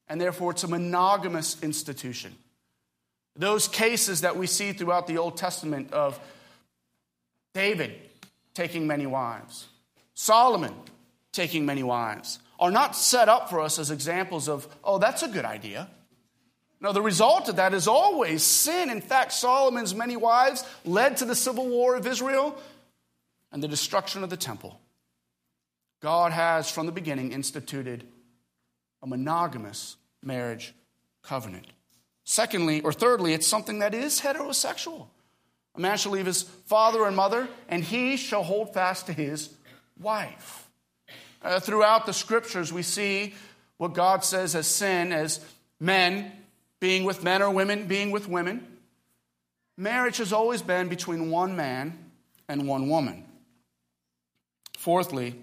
and 0.10 0.20
therefore 0.20 0.52
it's 0.52 0.66
a 0.66 0.68
monogamous 0.68 1.64
institution. 1.64 2.36
Those 3.34 3.70
cases 3.70 4.22
that 4.22 4.36
we 4.36 4.46
see 4.46 4.74
throughout 4.74 5.08
the 5.08 5.20
Old 5.20 5.38
Testament 5.38 5.94
of 5.94 6.20
David 7.54 7.94
taking 8.54 8.88
many 8.88 9.06
wives, 9.06 9.68
Solomon 10.16 10.74
taking 11.32 11.66
many 11.66 11.84
wives, 11.84 12.40
are 12.60 12.72
not 12.72 12.96
set 12.96 13.30
up 13.30 13.50
for 13.50 13.60
us 13.60 13.80
as 13.80 13.92
examples 13.92 14.48
of, 14.48 14.68
oh, 14.84 14.98
that's 14.98 15.24
a 15.24 15.28
good 15.28 15.46
idea. 15.46 15.90
No, 16.80 16.94
the 16.94 17.02
result 17.02 17.50
of 17.50 17.56
that 17.56 17.74
is 17.74 17.88
always 17.88 18.44
sin. 18.44 18.90
In 18.90 19.02
fact, 19.02 19.34
Solomon's 19.34 19.96
many 19.96 20.16
wives 20.16 20.64
led 20.86 21.18
to 21.18 21.26
the 21.26 21.36
civil 21.36 21.68
war 21.68 21.96
of 21.96 22.06
Israel 22.06 22.60
and 23.52 23.64
the 23.64 23.68
destruction 23.68 24.24
of 24.24 24.30
the 24.30 24.38
temple. 24.38 24.80
God 26.02 26.32
has, 26.32 26.70
from 26.70 26.86
the 26.86 26.92
beginning, 26.92 27.32
instituted 27.32 28.06
a 29.02 29.08
monogamous 29.08 29.96
marriage 30.22 30.74
covenant. 31.24 31.66
Secondly, 32.24 32.82
or 32.82 32.94
thirdly, 32.94 33.34
it's 33.34 33.48
something 33.48 33.80
that 33.80 33.96
is 33.96 34.22
heterosexual. 34.22 35.08
A 35.76 35.80
man 35.80 35.98
shall 35.98 36.12
leave 36.12 36.26
his 36.26 36.44
father 36.44 37.06
and 37.06 37.16
mother, 37.16 37.48
and 37.70 37.84
he 37.84 38.18
shall 38.18 38.44
hold 38.44 38.74
fast 38.74 39.08
to 39.08 39.14
his 39.14 39.50
wife. 40.00 40.67
Uh, 41.48 41.62
throughout 41.62 42.06
the 42.06 42.12
scriptures, 42.12 42.74
we 42.74 42.84
see 42.84 43.34
what 43.78 43.94
God 43.94 44.26
says 44.26 44.54
as 44.54 44.68
sin, 44.68 45.14
as 45.14 45.40
men 45.80 46.30
being 46.82 47.06
with 47.06 47.24
men 47.24 47.42
or 47.42 47.50
women 47.52 47.88
being 47.88 48.12
with 48.12 48.28
women. 48.28 48.68
Marriage 49.78 50.18
has 50.18 50.34
always 50.34 50.62
been 50.62 50.90
between 50.90 51.32
one 51.32 51.56
man 51.56 51.98
and 52.50 52.68
one 52.68 52.90
woman. 52.90 53.24
Fourthly, 54.78 55.36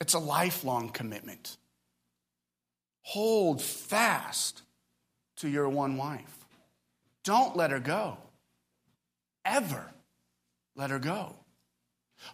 it's 0.00 0.14
a 0.14 0.18
lifelong 0.18 0.88
commitment. 0.88 1.58
Hold 3.02 3.60
fast 3.60 4.62
to 5.36 5.50
your 5.50 5.68
one 5.68 5.98
wife. 5.98 6.46
Don't 7.24 7.54
let 7.54 7.72
her 7.72 7.80
go. 7.80 8.16
Ever 9.44 9.84
let 10.76 10.88
her 10.88 10.98
go. 10.98 11.36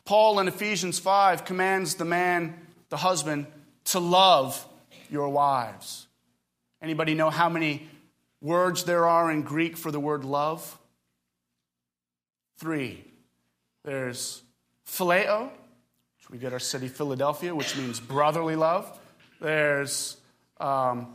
Paul 0.04 0.38
in 0.38 0.46
Ephesians 0.46 1.00
5 1.00 1.44
commands 1.44 1.96
the 1.96 2.04
man, 2.04 2.68
the 2.92 2.98
husband, 2.98 3.46
to 3.84 3.98
love 3.98 4.68
your 5.08 5.30
wives. 5.30 6.06
Anybody 6.82 7.14
know 7.14 7.30
how 7.30 7.48
many 7.48 7.88
words 8.42 8.84
there 8.84 9.08
are 9.08 9.30
in 9.30 9.40
Greek 9.40 9.78
for 9.78 9.90
the 9.90 9.98
word 9.98 10.26
love? 10.26 10.78
Three. 12.58 13.02
There's 13.82 14.42
phileo, 14.86 15.44
which 15.44 16.30
we 16.30 16.36
get 16.36 16.52
our 16.52 16.58
city, 16.58 16.86
Philadelphia, 16.86 17.54
which 17.54 17.78
means 17.78 17.98
brotherly 17.98 18.56
love. 18.56 19.00
There's 19.40 20.18
um, 20.60 21.14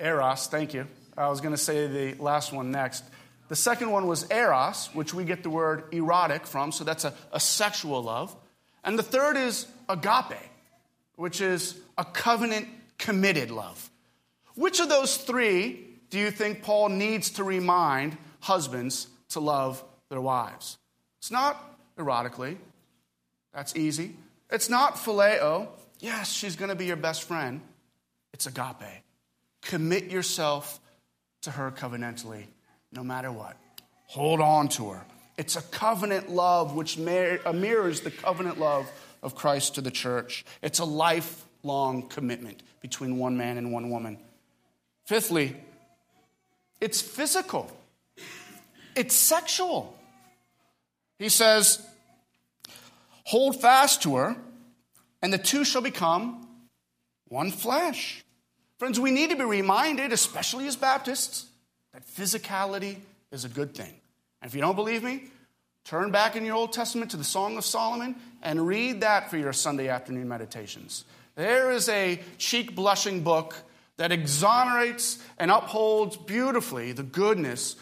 eros, 0.00 0.46
thank 0.46 0.72
you. 0.72 0.86
I 1.14 1.28
was 1.28 1.42
going 1.42 1.52
to 1.54 1.60
say 1.60 1.88
the 1.88 2.14
last 2.22 2.54
one 2.54 2.70
next. 2.70 3.04
The 3.48 3.56
second 3.56 3.90
one 3.90 4.06
was 4.06 4.30
eros, 4.30 4.88
which 4.94 5.12
we 5.12 5.24
get 5.24 5.42
the 5.42 5.50
word 5.50 5.92
erotic 5.92 6.46
from, 6.46 6.72
so 6.72 6.84
that's 6.84 7.04
a, 7.04 7.12
a 7.32 7.38
sexual 7.38 8.02
love. 8.02 8.34
And 8.86 8.98
the 8.98 9.02
third 9.02 9.36
is 9.36 9.66
agape, 9.88 10.38
which 11.16 11.40
is 11.40 11.78
a 11.98 12.04
covenant 12.04 12.68
committed 12.98 13.50
love. 13.50 13.90
Which 14.54 14.80
of 14.80 14.88
those 14.88 15.16
three 15.18 15.84
do 16.08 16.18
you 16.18 16.30
think 16.30 16.62
Paul 16.62 16.88
needs 16.88 17.30
to 17.30 17.44
remind 17.44 18.16
husbands 18.40 19.08
to 19.30 19.40
love 19.40 19.84
their 20.08 20.20
wives? 20.20 20.78
It's 21.18 21.32
not 21.32 21.78
erotically. 21.98 22.56
That's 23.52 23.74
easy. 23.74 24.16
It's 24.50 24.70
not 24.70 24.94
phileo. 24.94 25.68
Yes, 25.98 26.32
she's 26.32 26.54
going 26.56 26.68
to 26.68 26.76
be 26.76 26.86
your 26.86 26.96
best 26.96 27.24
friend. 27.24 27.60
It's 28.32 28.46
agape. 28.46 29.02
Commit 29.62 30.04
yourself 30.04 30.78
to 31.42 31.50
her 31.50 31.72
covenantally, 31.72 32.44
no 32.92 33.02
matter 33.02 33.32
what. 33.32 33.56
Hold 34.06 34.40
on 34.40 34.68
to 34.68 34.90
her. 34.90 35.04
It's 35.36 35.56
a 35.56 35.62
covenant 35.62 36.30
love 36.30 36.74
which 36.74 36.98
uh, 36.98 37.52
mirrors 37.52 38.00
the 38.00 38.10
covenant 38.10 38.58
love 38.58 38.90
of 39.22 39.34
Christ 39.34 39.74
to 39.74 39.80
the 39.80 39.90
church. 39.90 40.44
It's 40.62 40.78
a 40.78 40.84
lifelong 40.84 42.08
commitment 42.08 42.62
between 42.80 43.18
one 43.18 43.36
man 43.36 43.58
and 43.58 43.72
one 43.72 43.90
woman. 43.90 44.18
Fifthly, 45.04 45.56
it's 46.80 47.00
physical, 47.00 47.70
it's 48.94 49.14
sexual. 49.14 49.96
He 51.18 51.28
says, 51.28 51.86
Hold 53.24 53.60
fast 53.60 54.02
to 54.02 54.16
her, 54.16 54.36
and 55.22 55.32
the 55.32 55.38
two 55.38 55.64
shall 55.64 55.82
become 55.82 56.46
one 57.28 57.50
flesh. 57.50 58.22
Friends, 58.78 59.00
we 59.00 59.10
need 59.10 59.30
to 59.30 59.36
be 59.36 59.44
reminded, 59.44 60.12
especially 60.12 60.66
as 60.66 60.76
Baptists, 60.76 61.46
that 61.92 62.06
physicality 62.06 62.98
is 63.32 63.44
a 63.44 63.48
good 63.48 63.74
thing. 63.74 63.94
And 64.46 64.52
if 64.52 64.54
you 64.54 64.60
don't 64.60 64.76
believe 64.76 65.02
me, 65.02 65.24
turn 65.84 66.12
back 66.12 66.36
in 66.36 66.44
your 66.44 66.54
Old 66.54 66.72
Testament 66.72 67.10
to 67.10 67.16
the 67.16 67.24
Song 67.24 67.58
of 67.58 67.64
Solomon 67.64 68.14
and 68.44 68.64
read 68.64 69.00
that 69.00 69.28
for 69.28 69.36
your 69.36 69.52
Sunday 69.52 69.88
afternoon 69.88 70.28
meditations. 70.28 71.04
There 71.34 71.72
is 71.72 71.88
a 71.88 72.20
cheek 72.38 72.76
blushing 72.76 73.24
book 73.24 73.56
that 73.96 74.12
exonerates 74.12 75.18
and 75.36 75.50
upholds 75.50 76.16
beautifully 76.16 76.92
the 76.92 77.02
goodness 77.02 77.74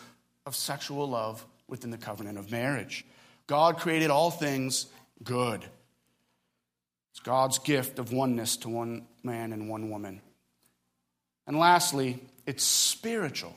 of 0.46 0.56
sexual 0.56 1.06
love 1.06 1.44
within 1.68 1.90
the 1.90 1.98
covenant 1.98 2.38
of 2.38 2.50
marriage. 2.50 3.04
God 3.46 3.76
created 3.76 4.08
all 4.08 4.30
things 4.30 4.86
good. 5.22 5.62
It's 7.12 7.20
God's 7.22 7.58
gift 7.58 7.98
of 7.98 8.10
oneness 8.10 8.56
to 8.56 8.70
one 8.70 9.04
man 9.22 9.52
and 9.52 9.68
one 9.68 9.90
woman. 9.90 10.22
And 11.46 11.58
lastly, 11.58 12.22
it's 12.46 12.64
spiritual. 12.64 13.54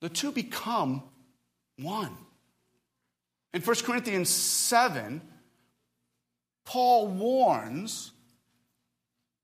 The 0.00 0.08
two 0.08 0.32
become 0.32 1.04
one. 1.78 2.16
In 3.52 3.62
1 3.62 3.76
Corinthians 3.84 4.28
7, 4.28 5.20
Paul 6.64 7.06
warns 7.08 8.12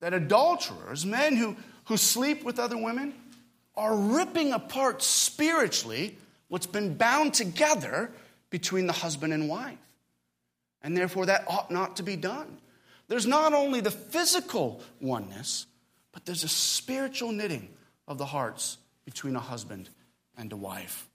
that 0.01 0.13
adulterers, 0.13 1.07
men 1.07 1.37
who, 1.37 1.57
who 1.87 1.97
sleep 1.97 2.45
with 2.45 2.59
other 2.59 2.77
women, 2.77 3.15
are 3.75 3.97
ripping 3.97 4.53
apart 4.53 5.03
spiritually 5.03 6.19
what's 6.49 6.67
been 6.67 6.95
bound 6.95 7.33
together 7.33 8.11
between 8.51 8.87
the 8.87 8.93
husband 8.93 9.33
and 9.33 9.49
wife. 9.49 9.79
And 10.83 10.97
therefore, 10.97 11.27
that 11.27 11.45
ought 11.49 11.71
not 11.71 11.97
to 11.97 12.03
be 12.03 12.17
done. 12.17 12.59
There's 13.09 13.27
not 13.27 13.55
only 13.55 13.81
the 13.81 13.91
physical 13.91 14.83
oneness, 15.01 15.67
but 16.13 16.27
there's 16.27 16.45
a 16.45 16.49
spiritual 16.49 17.33
knitting 17.33 17.69
of 18.07 18.19
the 18.19 18.27
hearts 18.27 18.79
between 19.05 19.37
a 19.37 19.41
husband 19.41 19.89
and 20.37 20.53
a 20.53 20.57
wife. 20.57 21.09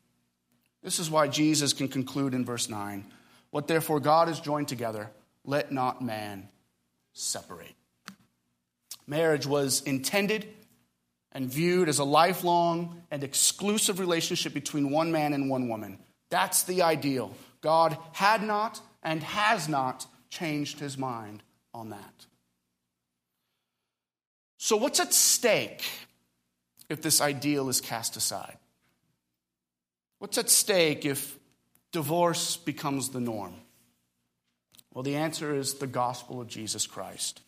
This 0.88 1.00
is 1.00 1.12
why 1.12 1.28
Jesus 1.28 1.74
can 1.74 1.90
conclude 1.90 2.34
in 2.34 2.46
verse 2.46 2.70
9 2.70 3.04
What 3.50 3.68
therefore 3.68 4.00
God 4.00 4.30
has 4.30 4.40
joined 4.40 4.70
together, 4.70 5.12
let 5.44 5.70
not 5.70 6.02
man 6.02 6.48
separate. 7.12 7.76
Marriage 9.06 9.46
was 9.46 9.82
intended 9.82 10.48
and 11.34 11.52
viewed 11.52 11.90
as 11.90 12.00
a 12.00 12.06
lifelong 12.06 13.02
and 13.12 13.22
exclusive 13.22 14.00
relationship 14.00 14.54
between 14.54 14.90
one 14.90 15.12
man 15.12 15.34
and 15.34 15.50
one 15.50 15.68
woman. 15.68 16.00
That's 16.30 16.64
the 16.64 16.84
ideal. 16.84 17.36
God 17.60 17.98
had 18.14 18.42
not 18.42 18.80
and 19.04 19.22
has 19.24 19.68
not 19.68 20.06
changed 20.30 20.80
his 20.80 20.98
mind 20.98 21.44
on 21.74 21.90
that. 21.90 22.26
So, 24.58 24.78
what's 24.78 25.02
at 25.02 25.14
stake 25.14 25.84
if 26.88 27.02
this 27.02 27.20
ideal 27.20 27.68
is 27.68 27.82
cast 27.82 28.16
aside? 28.16 28.58
What's 30.20 30.38
at 30.38 30.50
stake 30.50 31.06
if 31.06 31.38
divorce 31.92 32.58
becomes 32.58 33.10
the 33.10 33.20
norm? 33.20 33.54
Well, 34.94 35.04
the 35.04 35.16
answer 35.16 35.56
is 35.56 35.76
the 35.76 35.88
gospel 35.88 36.42
of 36.42 36.48
Jesus 36.48 36.88
Christ. 36.88 37.42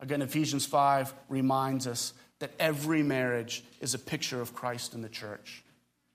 Again, 0.00 0.22
Ephesians 0.22 0.66
5 0.66 1.12
reminds 1.28 1.86
us 1.86 2.12
that 2.40 2.52
every 2.58 3.02
marriage 3.02 3.64
is 3.80 3.94
a 3.94 3.98
picture 3.98 4.40
of 4.40 4.54
Christ 4.54 4.94
in 4.94 5.02
the 5.02 5.08
church. 5.08 5.62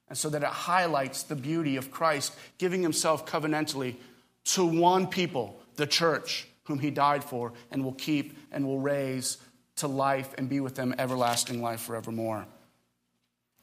And 0.10 0.18
so 0.18 0.30
that 0.30 0.44
it 0.44 0.50
highlights 0.50 1.24
the 1.24 1.36
beauty 1.36 1.78
of 1.78 1.92
Christ 1.92 2.34
giving 2.58 2.82
himself 2.82 3.26
covenantally 3.26 3.96
to 4.46 4.66
one 4.66 5.08
people, 5.08 5.60
the 5.76 5.88
church, 5.88 6.48
whom 6.64 6.80
he 6.80 6.92
died 6.92 7.24
for 7.24 7.54
and 7.72 7.84
will 7.84 7.94
keep 7.94 8.38
and 8.52 8.66
will 8.66 8.80
raise 8.80 9.38
to 9.78 9.88
life 9.88 10.34
and 10.38 10.50
be 10.50 10.60
with 10.60 10.76
them 10.76 10.94
everlasting 10.98 11.62
life 11.62 11.82
forevermore. 11.82 12.46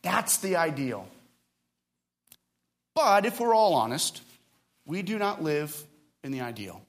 That's 0.02 0.38
the 0.38 0.56
ideal. 0.56 1.06
But 2.94 3.26
if 3.26 3.40
we're 3.40 3.54
all 3.54 3.74
honest, 3.74 4.22
we 4.84 5.02
do 5.02 5.18
not 5.18 5.42
live 5.42 5.76
in 6.24 6.32
the 6.32 6.40
ideal. 6.40 6.82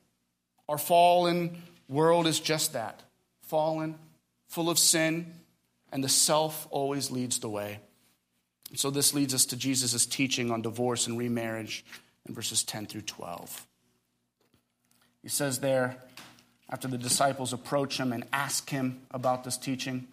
Our 0.68 0.78
fallen 0.78 1.62
world 1.88 2.28
is 2.28 2.40
just 2.40 2.74
that 2.74 3.04
fallen, 3.42 3.96
full 4.48 4.70
of 4.70 4.80
sin, 4.80 5.34
and 5.92 6.02
the 6.02 6.10
self 6.10 6.68
always 6.72 7.12
leads 7.12 7.40
the 7.40 7.50
way. 7.50 7.80
So, 8.76 8.90
this 8.90 9.14
leads 9.14 9.34
us 9.34 9.46
to 9.48 9.58
Jesus' 9.58 10.06
teaching 10.06 10.52
on 10.52 10.62
divorce 10.62 11.06
and 11.06 11.18
remarriage 11.18 11.84
in 12.26 12.34
verses 12.34 12.64
10 12.64 12.86
through 12.86 13.02
12. 13.02 13.68
He 15.22 15.28
says 15.28 15.60
there, 15.60 15.98
after 16.70 16.88
the 16.88 16.98
disciples 16.98 17.52
approach 17.52 17.98
him 17.98 18.14
and 18.14 18.24
ask 18.32 18.70
him 18.70 19.02
about 19.12 19.44
this 19.44 19.58
teaching, 19.58 20.08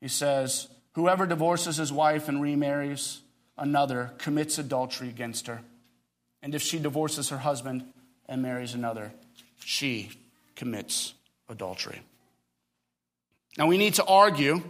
he 0.00 0.06
says, 0.06 0.68
Whoever 0.92 1.26
divorces 1.26 1.78
his 1.78 1.92
wife 1.92 2.28
and 2.28 2.40
remarries 2.40 3.20
another 3.56 4.12
commits 4.18 4.58
adultery 4.58 5.08
against 5.08 5.46
her. 5.46 5.60
And 6.42 6.54
if 6.54 6.62
she 6.62 6.78
divorces 6.78 7.30
her 7.30 7.38
husband 7.38 7.84
and 8.26 8.42
marries 8.42 8.74
another, 8.74 9.12
she 9.64 10.10
commits 10.56 11.14
adultery. 11.48 12.00
Now, 13.56 13.66
we 13.66 13.78
need 13.78 13.94
to 13.94 14.04
argue 14.04 14.62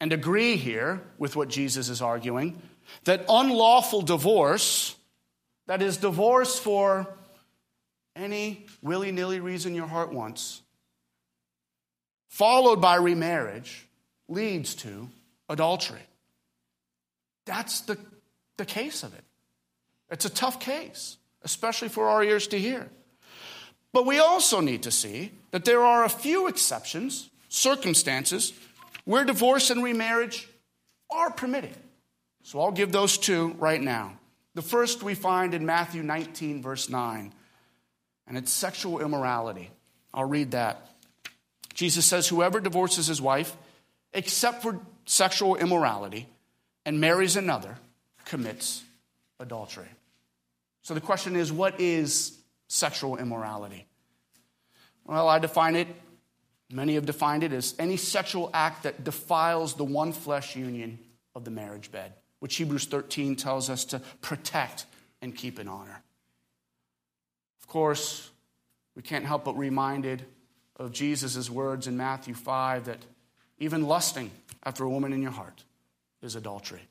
and 0.00 0.12
agree 0.12 0.56
here 0.56 1.00
with 1.18 1.36
what 1.36 1.48
Jesus 1.48 1.88
is 1.88 2.02
arguing 2.02 2.60
that 3.04 3.24
unlawful 3.28 4.02
divorce, 4.02 4.96
that 5.66 5.80
is, 5.80 5.96
divorce 5.96 6.58
for 6.58 7.06
any 8.14 8.66
willy 8.82 9.12
nilly 9.12 9.40
reason 9.40 9.74
your 9.74 9.86
heart 9.86 10.12
wants, 10.12 10.60
followed 12.28 12.80
by 12.80 12.96
remarriage, 12.96 13.86
leads 14.28 14.74
to 14.74 15.08
adultery. 15.48 16.02
That's 17.44 17.82
the, 17.82 17.98
the 18.56 18.64
case 18.64 19.02
of 19.02 19.14
it. 19.14 19.24
It's 20.10 20.24
a 20.24 20.30
tough 20.30 20.60
case, 20.60 21.16
especially 21.42 21.88
for 21.88 22.08
our 22.08 22.22
ears 22.22 22.48
to 22.48 22.58
hear. 22.58 22.88
But 23.92 24.06
we 24.06 24.18
also 24.18 24.60
need 24.60 24.82
to 24.84 24.90
see 24.90 25.32
that 25.50 25.64
there 25.64 25.82
are 25.82 26.04
a 26.04 26.08
few 26.08 26.48
exceptions, 26.48 27.30
circumstances, 27.48 28.52
where 29.04 29.24
divorce 29.24 29.70
and 29.70 29.82
remarriage 29.82 30.48
are 31.10 31.30
permitted. 31.30 31.76
So 32.42 32.60
I'll 32.60 32.72
give 32.72 32.92
those 32.92 33.18
two 33.18 33.54
right 33.58 33.80
now. 33.80 34.18
The 34.54 34.62
first 34.62 35.02
we 35.02 35.14
find 35.14 35.54
in 35.54 35.64
Matthew 35.66 36.02
19, 36.02 36.62
verse 36.62 36.88
9 36.88 37.32
and 38.26 38.36
it's 38.36 38.52
sexual 38.52 39.00
immorality. 39.00 39.70
I'll 40.12 40.24
read 40.24 40.52
that. 40.52 40.88
Jesus 41.74 42.06
says, 42.06 42.28
Whoever 42.28 42.60
divorces 42.60 43.06
his 43.06 43.20
wife, 43.20 43.56
except 44.12 44.62
for 44.62 44.80
sexual 45.04 45.56
immorality, 45.56 46.28
and 46.84 47.00
marries 47.00 47.36
another, 47.36 47.76
commits 48.24 48.82
adultery. 49.40 49.88
So 50.82 50.94
the 50.94 51.00
question 51.00 51.36
is, 51.36 51.52
what 51.52 51.80
is 51.80 52.38
sexual 52.68 53.16
immorality? 53.16 53.86
Well, 55.04 55.28
I 55.28 55.38
define 55.38 55.76
it, 55.76 55.88
many 56.70 56.94
have 56.94 57.06
defined 57.06 57.42
it 57.42 57.52
as 57.52 57.74
any 57.78 57.96
sexual 57.96 58.50
act 58.52 58.84
that 58.84 59.04
defiles 59.04 59.74
the 59.74 59.84
one 59.84 60.12
flesh 60.12 60.56
union 60.56 60.98
of 61.34 61.44
the 61.44 61.50
marriage 61.50 61.90
bed, 61.90 62.12
which 62.40 62.56
Hebrews 62.56 62.86
13 62.86 63.36
tells 63.36 63.70
us 63.70 63.84
to 63.86 64.00
protect 64.20 64.86
and 65.20 65.34
keep 65.34 65.58
in 65.58 65.68
honor. 65.68 66.02
Of 67.60 67.66
course, 67.66 68.30
we 68.94 69.02
can't 69.02 69.24
help 69.24 69.44
but 69.44 69.56
reminded 69.56 70.24
of 70.76 70.92
Jesus' 70.92 71.48
words 71.48 71.86
in 71.86 71.96
Matthew 71.96 72.34
5 72.34 72.86
that 72.86 72.98
even 73.58 73.86
lusting 73.86 74.30
after 74.64 74.84
a 74.84 74.90
woman 74.90 75.12
in 75.12 75.22
your 75.22 75.30
heart 75.30 75.64
is 76.24 76.36
adultery. 76.36 76.82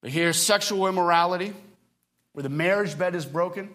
But 0.00 0.10
here, 0.10 0.32
sexual 0.32 0.86
immorality, 0.86 1.52
where 2.32 2.42
the 2.42 2.48
marriage 2.48 2.98
bed 2.98 3.14
is 3.14 3.24
broken, 3.26 3.70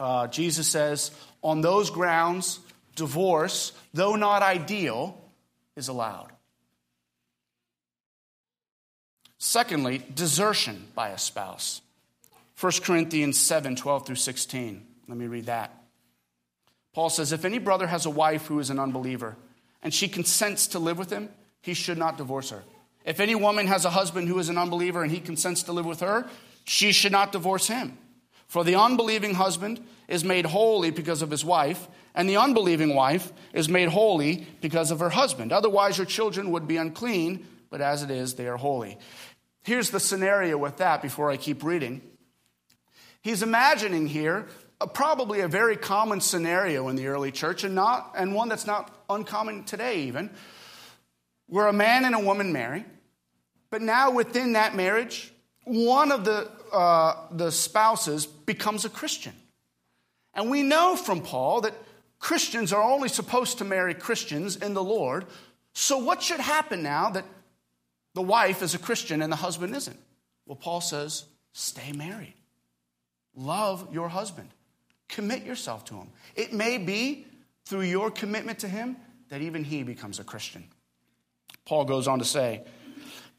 uh, 0.00 0.28
Jesus 0.28 0.68
says, 0.68 1.10
on 1.42 1.60
those 1.60 1.90
grounds, 1.90 2.60
divorce, 2.96 3.72
though 3.92 4.16
not 4.16 4.42
ideal, 4.42 5.20
is 5.76 5.88
allowed. 5.88 6.30
Secondly, 9.38 10.02
desertion 10.14 10.88
by 10.94 11.10
a 11.10 11.18
spouse. 11.18 11.80
1 12.60 12.72
Corinthians 12.82 13.38
7 13.38 13.76
12 13.76 14.06
through 14.06 14.16
16. 14.16 14.84
Let 15.06 15.16
me 15.16 15.26
read 15.26 15.46
that. 15.46 15.72
Paul 16.92 17.10
says, 17.10 17.32
If 17.32 17.44
any 17.44 17.58
brother 17.58 17.86
has 17.86 18.06
a 18.06 18.10
wife 18.10 18.46
who 18.46 18.58
is 18.58 18.70
an 18.70 18.80
unbeliever, 18.80 19.36
and 19.82 19.94
she 19.94 20.08
consents 20.08 20.68
to 20.68 20.80
live 20.80 20.98
with 20.98 21.10
him, 21.10 21.28
he 21.62 21.74
should 21.74 21.98
not 21.98 22.16
divorce 22.16 22.50
her. 22.50 22.64
If 23.04 23.20
any 23.20 23.34
woman 23.34 23.66
has 23.66 23.84
a 23.84 23.90
husband 23.90 24.28
who 24.28 24.38
is 24.38 24.48
an 24.48 24.58
unbeliever 24.58 25.02
and 25.02 25.10
he 25.10 25.20
consents 25.20 25.64
to 25.64 25.72
live 25.72 25.86
with 25.86 26.00
her, 26.00 26.28
she 26.64 26.92
should 26.92 27.12
not 27.12 27.32
divorce 27.32 27.66
him. 27.66 27.96
For 28.46 28.64
the 28.64 28.76
unbelieving 28.76 29.34
husband 29.34 29.84
is 30.08 30.24
made 30.24 30.46
holy 30.46 30.90
because 30.90 31.22
of 31.22 31.30
his 31.30 31.44
wife, 31.44 31.86
and 32.14 32.28
the 32.28 32.38
unbelieving 32.38 32.94
wife 32.94 33.32
is 33.52 33.68
made 33.68 33.88
holy 33.88 34.46
because 34.60 34.90
of 34.90 35.00
her 35.00 35.10
husband. 35.10 35.52
Otherwise, 35.52 35.98
your 35.98 36.06
children 36.06 36.50
would 36.50 36.66
be 36.66 36.76
unclean, 36.76 37.46
but 37.70 37.80
as 37.80 38.02
it 38.02 38.10
is, 38.10 38.34
they 38.34 38.48
are 38.48 38.56
holy. 38.56 38.98
Here's 39.62 39.90
the 39.90 40.00
scenario 40.00 40.56
with 40.56 40.78
that 40.78 41.02
before 41.02 41.30
I 41.30 41.36
keep 41.36 41.62
reading. 41.62 42.00
He's 43.22 43.42
imagining 43.42 44.06
here 44.06 44.46
a, 44.80 44.86
probably 44.86 45.40
a 45.40 45.48
very 45.48 45.76
common 45.76 46.20
scenario 46.20 46.88
in 46.88 46.96
the 46.96 47.08
early 47.08 47.32
church 47.32 47.64
and, 47.64 47.74
not, 47.74 48.12
and 48.16 48.34
one 48.34 48.48
that's 48.48 48.66
not 48.66 48.90
uncommon 49.10 49.64
today, 49.64 50.02
even, 50.04 50.30
where 51.48 51.66
a 51.66 51.72
man 51.72 52.04
and 52.04 52.14
a 52.14 52.20
woman 52.20 52.52
marry, 52.52 52.84
but 53.70 53.82
now 53.82 54.10
within 54.10 54.52
that 54.52 54.74
marriage, 54.74 55.32
one 55.64 56.12
of 56.12 56.24
the, 56.24 56.50
uh, 56.72 57.14
the 57.32 57.50
spouses 57.50 58.26
becomes 58.26 58.84
a 58.84 58.88
Christian. 58.88 59.34
And 60.34 60.50
we 60.50 60.62
know 60.62 60.96
from 60.96 61.20
Paul 61.20 61.62
that 61.62 61.74
Christians 62.18 62.72
are 62.72 62.82
only 62.82 63.08
supposed 63.08 63.58
to 63.58 63.64
marry 63.64 63.94
Christians 63.94 64.56
in 64.56 64.74
the 64.74 64.82
Lord. 64.82 65.26
So, 65.72 65.98
what 65.98 66.22
should 66.22 66.40
happen 66.40 66.82
now 66.82 67.10
that 67.10 67.24
the 68.14 68.22
wife 68.22 68.62
is 68.62 68.74
a 68.74 68.78
Christian 68.78 69.22
and 69.22 69.32
the 69.32 69.36
husband 69.36 69.74
isn't? 69.76 69.98
Well, 70.46 70.56
Paul 70.56 70.80
says, 70.80 71.24
stay 71.52 71.92
married. 71.92 72.34
Love 73.36 73.88
your 73.92 74.08
husband. 74.08 74.48
Commit 75.08 75.44
yourself 75.44 75.84
to 75.86 75.94
him. 75.94 76.08
It 76.34 76.52
may 76.52 76.78
be 76.78 77.26
through 77.66 77.82
your 77.82 78.10
commitment 78.10 78.60
to 78.60 78.68
him 78.68 78.96
that 79.28 79.42
even 79.42 79.62
he 79.62 79.82
becomes 79.82 80.18
a 80.18 80.24
Christian. 80.24 80.64
Paul 81.68 81.84
goes 81.84 82.08
on 82.08 82.18
to 82.18 82.24
say, 82.24 82.62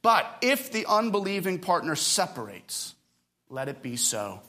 But 0.03 0.37
if 0.41 0.71
the 0.71 0.85
unbelieving 0.85 1.57
partner 1.57 1.95
separates, 1.95 2.93
let 3.49 3.67
it 3.67 3.81
be 3.81 3.95
so. 3.95 4.41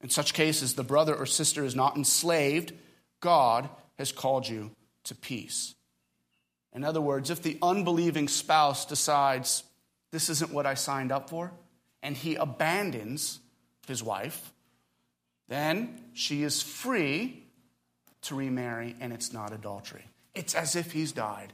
In 0.00 0.08
such 0.08 0.32
cases, 0.32 0.74
the 0.74 0.84
brother 0.84 1.14
or 1.14 1.26
sister 1.26 1.64
is 1.64 1.76
not 1.76 1.98
enslaved. 1.98 2.72
God 3.20 3.68
has 3.98 4.10
called 4.10 4.48
you 4.48 4.70
to 5.04 5.14
peace. 5.14 5.74
In 6.72 6.82
other 6.82 7.00
words, 7.00 7.28
if 7.28 7.42
the 7.42 7.58
unbelieving 7.60 8.26
spouse 8.26 8.86
decides, 8.86 9.64
This 10.10 10.30
isn't 10.30 10.52
what 10.52 10.64
I 10.64 10.72
signed 10.72 11.12
up 11.12 11.28
for, 11.28 11.52
and 12.02 12.16
he 12.16 12.36
abandons 12.36 13.38
his 13.86 14.02
wife, 14.02 14.52
then 15.48 16.00
she 16.14 16.42
is 16.42 16.62
free 16.62 17.42
to 18.22 18.34
remarry, 18.34 18.96
and 18.98 19.12
it's 19.12 19.30
not 19.30 19.52
adultery. 19.52 20.06
It's 20.34 20.54
as 20.54 20.74
if 20.74 20.92
he's 20.92 21.12
died, 21.12 21.52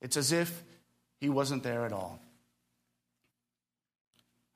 it's 0.00 0.16
as 0.16 0.32
if 0.32 0.62
he 1.20 1.28
wasn't 1.28 1.62
there 1.62 1.84
at 1.84 1.92
all. 1.92 2.20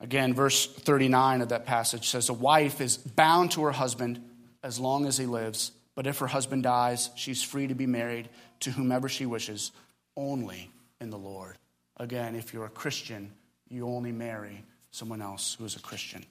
Again, 0.01 0.35
verse 0.35 0.67
39 0.67 1.43
of 1.43 1.49
that 1.51 1.65
passage 1.65 2.09
says, 2.09 2.29
A 2.29 2.35
wife 2.35 2.81
is 2.81 2.97
bound 2.97 3.53
to 3.53 3.63
her 3.63 3.73
husband 3.73 4.21
as 4.63 4.81
long 4.81 5.07
as 5.07 5.17
he 5.17 5.27
lives, 5.27 5.71
but 5.95 6.07
if 6.07 6.19
her 6.19 6.27
husband 6.27 6.65
dies, 6.65 7.11
she's 7.15 7.43
free 7.43 7.69
to 7.69 7.75
be 7.75 7.87
married 7.87 8.29
to 8.61 8.71
whomever 8.71 9.09
she 9.09 9.27
wishes, 9.27 9.71
only 10.17 10.71
in 11.01 11.11
the 11.11 11.19
Lord. 11.19 11.57
Again, 11.99 12.35
if 12.35 12.53
you're 12.53 12.65
a 12.65 12.71
Christian, 12.71 13.33
you 13.69 13.87
only 13.87 14.11
marry 14.11 14.65
someone 14.91 15.23
else 15.23 15.55
who 15.55 15.65
is 15.65 15.77
a 15.77 15.81
Christian. 15.81 16.25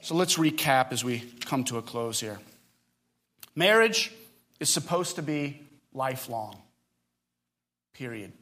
So 0.00 0.14
let's 0.14 0.36
recap 0.36 0.92
as 0.92 1.04
we 1.04 1.20
come 1.44 1.64
to 1.64 1.76
a 1.78 1.82
close 1.82 2.20
here. 2.20 2.38
Marriage 3.54 4.12
is 4.60 4.70
supposed 4.70 5.16
to 5.16 5.22
be 5.22 5.60
lifelong, 5.92 6.56
period. 7.92 8.32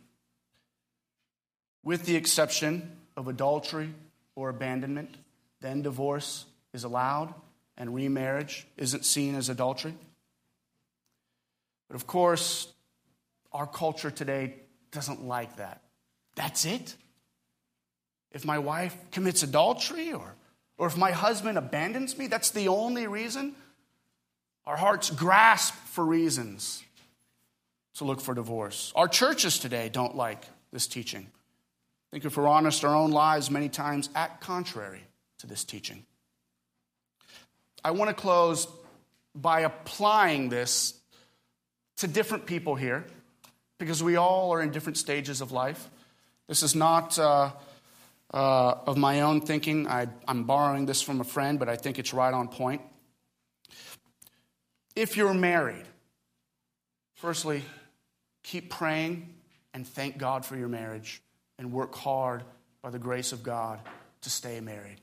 With 1.86 2.04
the 2.04 2.16
exception 2.16 2.96
of 3.16 3.28
adultery 3.28 3.94
or 4.34 4.48
abandonment, 4.48 5.16
then 5.60 5.82
divorce 5.82 6.44
is 6.72 6.82
allowed 6.82 7.32
and 7.78 7.94
remarriage 7.94 8.66
isn't 8.76 9.04
seen 9.04 9.36
as 9.36 9.50
adultery. 9.50 9.94
But 11.86 11.94
of 11.94 12.08
course, 12.08 12.66
our 13.52 13.68
culture 13.68 14.10
today 14.10 14.54
doesn't 14.90 15.22
like 15.22 15.58
that. 15.58 15.80
That's 16.34 16.64
it. 16.64 16.96
If 18.32 18.44
my 18.44 18.58
wife 18.58 18.96
commits 19.12 19.44
adultery 19.44 20.12
or, 20.12 20.34
or 20.78 20.88
if 20.88 20.96
my 20.96 21.12
husband 21.12 21.56
abandons 21.56 22.18
me, 22.18 22.26
that's 22.26 22.50
the 22.50 22.66
only 22.66 23.06
reason. 23.06 23.54
Our 24.66 24.76
hearts 24.76 25.10
grasp 25.10 25.72
for 25.92 26.04
reasons 26.04 26.82
to 27.94 28.04
look 28.04 28.20
for 28.20 28.34
divorce. 28.34 28.92
Our 28.96 29.06
churches 29.06 29.60
today 29.60 29.88
don't 29.88 30.16
like 30.16 30.44
this 30.72 30.88
teaching. 30.88 31.28
I 32.06 32.16
think 32.16 32.24
if 32.24 32.36
we're 32.36 32.48
honest, 32.48 32.84
our 32.84 32.94
own 32.94 33.10
lives 33.10 33.50
many 33.50 33.68
times 33.68 34.08
act 34.14 34.40
contrary 34.40 35.02
to 35.38 35.46
this 35.46 35.64
teaching. 35.64 36.04
I 37.84 37.90
want 37.90 38.08
to 38.08 38.14
close 38.14 38.68
by 39.34 39.60
applying 39.60 40.48
this 40.48 40.94
to 41.98 42.08
different 42.08 42.46
people 42.46 42.74
here 42.74 43.04
because 43.78 44.02
we 44.02 44.16
all 44.16 44.52
are 44.52 44.62
in 44.62 44.70
different 44.70 44.98
stages 44.98 45.40
of 45.40 45.52
life. 45.52 45.88
This 46.48 46.62
is 46.62 46.74
not 46.74 47.18
uh, 47.18 47.50
uh, 48.32 48.74
of 48.86 48.96
my 48.96 49.22
own 49.22 49.40
thinking. 49.40 49.86
I, 49.86 50.08
I'm 50.26 50.44
borrowing 50.44 50.86
this 50.86 51.02
from 51.02 51.20
a 51.20 51.24
friend, 51.24 51.58
but 51.58 51.68
I 51.68 51.76
think 51.76 51.98
it's 51.98 52.14
right 52.14 52.32
on 52.32 52.48
point. 52.48 52.82
If 54.94 55.16
you're 55.16 55.34
married, 55.34 55.84
firstly, 57.14 57.62
keep 58.42 58.70
praying 58.70 59.34
and 59.74 59.86
thank 59.86 60.16
God 60.16 60.46
for 60.46 60.56
your 60.56 60.68
marriage 60.68 61.20
and 61.58 61.72
work 61.72 61.94
hard 61.94 62.44
by 62.82 62.90
the 62.90 62.98
grace 62.98 63.32
of 63.32 63.42
God 63.42 63.80
to 64.22 64.30
stay 64.30 64.60
married. 64.60 65.00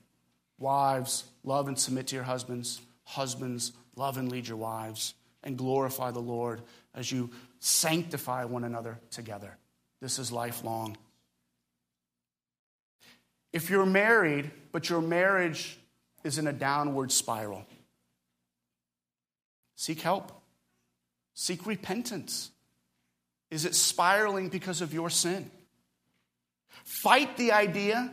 Wives, 0.58 1.24
love 1.42 1.68
and 1.68 1.78
submit 1.78 2.08
to 2.08 2.14
your 2.14 2.24
husbands. 2.24 2.80
Husbands, 3.04 3.72
love 3.96 4.16
and 4.16 4.30
lead 4.30 4.48
your 4.48 4.56
wives. 4.56 5.14
And 5.42 5.58
glorify 5.58 6.10
the 6.10 6.20
Lord 6.20 6.62
as 6.94 7.12
you 7.12 7.30
sanctify 7.58 8.44
one 8.44 8.64
another 8.64 8.98
together. 9.10 9.56
This 10.00 10.18
is 10.18 10.32
lifelong. 10.32 10.96
If 13.52 13.68
you're 13.68 13.84
married, 13.84 14.50
but 14.72 14.88
your 14.88 15.02
marriage 15.02 15.78
is 16.24 16.38
in 16.38 16.46
a 16.46 16.52
downward 16.52 17.12
spiral, 17.12 17.66
seek 19.76 20.00
help. 20.00 20.32
Seek 21.34 21.66
repentance. 21.66 22.50
Is 23.50 23.64
it 23.64 23.74
spiraling 23.74 24.48
because 24.48 24.80
of 24.80 24.94
your 24.94 25.10
sin? 25.10 25.50
Fight 26.84 27.36
the 27.36 27.52
idea 27.52 28.10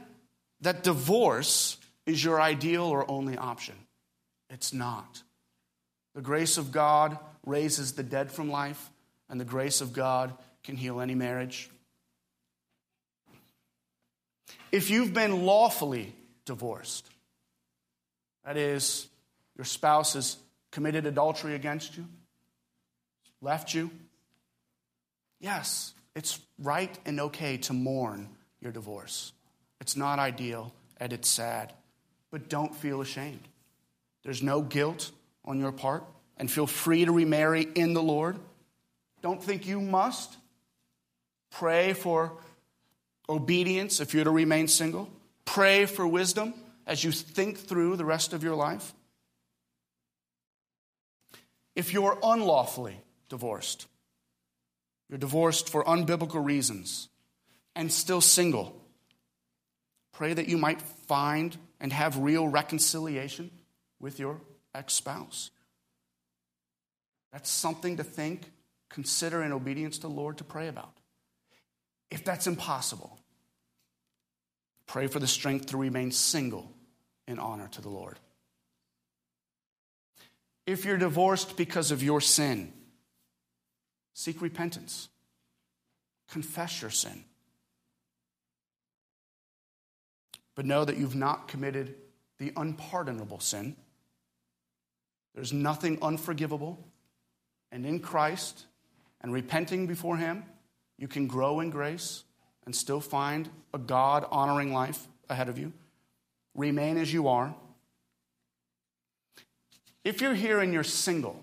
that 0.62 0.84
divorce 0.84 1.78
is 2.06 2.24
your 2.24 2.42
ideal 2.42 2.84
or 2.84 3.10
only 3.10 3.38
option. 3.38 3.76
It's 4.50 4.74
not. 4.74 5.22
The 6.16 6.22
grace 6.22 6.58
of 6.58 6.72
God 6.72 7.18
raises 7.46 7.94
the 7.94 8.04
dead 8.04 8.32
from 8.32 8.50
life, 8.50 8.90
and 9.30 9.40
the 9.40 9.46
grace 9.46 9.82
of 9.82 9.94
God 9.94 10.34
can 10.64 10.76
heal 10.76 11.02
any 11.02 11.16
marriage. 11.16 11.70
If 14.72 14.90
you've 14.90 15.14
been 15.14 15.46
lawfully 15.46 16.16
divorced, 16.46 17.06
that 18.46 18.58
is, 18.58 19.08
your 19.58 19.66
spouse 19.66 20.14
has 20.14 20.38
committed 20.72 21.06
adultery 21.06 21.56
against 21.56 21.98
you, 21.98 22.06
left 23.42 23.74
you, 23.74 23.92
yes, 25.42 25.94
it's 26.16 26.40
right 26.58 26.98
and 27.06 27.20
okay 27.20 27.58
to 27.58 27.74
mourn 27.74 28.30
your 28.62 28.72
divorce. 28.72 29.34
It's 29.80 29.96
not 29.96 30.20
ideal 30.20 30.74
and 30.98 31.12
it's 31.12 31.28
sad, 31.28 31.74
but 32.30 32.50
don't 32.50 32.76
feel 32.76 33.02
ashamed. 33.02 33.48
There's 34.24 34.44
no 34.44 34.62
guilt 34.62 35.12
on 35.44 35.60
your 35.60 35.72
part, 35.72 36.04
and 36.38 36.50
feel 36.50 36.68
free 36.68 37.06
to 37.06 37.12
remarry 37.12 37.68
in 37.76 37.94
the 37.94 38.04
Lord. 38.04 38.38
Don't 39.22 39.44
think 39.44 39.68
you 39.68 39.82
must. 39.82 40.38
Pray 41.52 41.94
for 41.94 42.34
obedience 43.28 44.00
if 44.00 44.14
you're 44.14 44.24
to 44.24 44.32
remain 44.32 44.68
single. 44.68 45.10
Pray 45.46 45.86
for 45.86 46.06
wisdom 46.08 46.54
as 46.86 47.04
you 47.04 47.12
think 47.12 47.58
through 47.58 47.96
the 47.96 48.06
rest 48.06 48.34
of 48.34 48.44
your 48.44 48.56
life. 48.56 48.94
If 51.76 51.94
you're 51.94 52.18
unlawfully 52.22 52.98
divorced, 53.30 53.88
you're 55.10 55.18
divorced 55.18 55.70
for 55.70 55.84
unbiblical 55.84 56.44
reasons, 56.44 57.10
and 57.76 57.92
still 57.92 58.22
single, 58.22 58.76
pray 60.12 60.34
that 60.34 60.48
you 60.48 60.58
might 60.58 60.82
find 60.82 61.58
and 61.80 61.92
have 61.94 62.18
real 62.18 62.48
reconciliation 62.48 63.50
with 64.00 64.20
your 64.20 64.42
ex 64.74 64.94
spouse. 64.94 65.52
That's 67.32 67.50
something 67.50 67.98
to 67.98 68.04
think, 68.04 68.52
consider 68.90 69.42
in 69.42 69.52
obedience 69.52 69.98
to 69.98 70.08
the 70.08 70.14
Lord 70.14 70.38
to 70.40 70.44
pray 70.44 70.68
about. 70.68 70.94
If 72.10 72.26
that's 72.26 72.46
impossible, 72.46 73.18
pray 74.86 75.08
for 75.08 75.20
the 75.20 75.28
strength 75.28 75.68
to 75.68 75.78
remain 75.78 76.12
single 76.12 76.70
in 77.28 77.40
honor 77.40 77.70
to 77.70 77.82
the 77.82 77.90
Lord. 77.90 78.20
If 80.68 80.86
you're 80.86 80.98
divorced 80.98 81.58
because 81.58 81.92
of 81.92 82.04
your 82.04 82.22
sin, 82.22 82.74
seek 84.14 84.42
repentance. 84.42 85.08
Confess 86.30 86.82
your 86.82 86.92
sin. 86.92 87.24
But 90.62 90.68
know 90.68 90.86
that 90.86 90.98
you've 90.98 91.16
not 91.16 91.48
committed 91.48 91.96
the 92.38 92.54
unpardonable 92.56 93.40
sin. 93.40 93.76
There's 95.34 95.52
nothing 95.52 95.98
unforgivable. 96.04 96.78
And 97.72 97.84
in 97.84 98.00
Christ 98.00 98.68
and 99.22 99.34
repenting 99.34 99.88
before 99.88 100.18
Him, 100.18 100.44
you 101.00 101.08
can 101.08 101.26
grow 101.26 101.62
in 101.62 101.72
grace 101.72 102.26
and 102.68 102.76
still 102.76 103.00
find 103.00 103.50
a 103.74 103.80
God 103.80 104.28
honoring 104.30 104.72
life 104.72 105.08
ahead 105.32 105.50
of 105.50 105.58
you. 105.58 105.74
Remain 106.54 106.98
as 106.98 107.12
you 107.12 107.28
are. 107.28 107.56
If 110.04 110.22
you're 110.22 110.36
here 110.36 110.60
and 110.60 110.72
you're 110.72 110.84
single, 110.84 111.42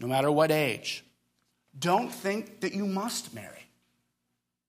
no 0.00 0.08
matter 0.08 0.32
what 0.32 0.50
age, 0.50 1.04
don't 1.78 2.12
think 2.12 2.62
that 2.62 2.74
you 2.74 2.84
must 2.84 3.32
marry. 3.32 3.68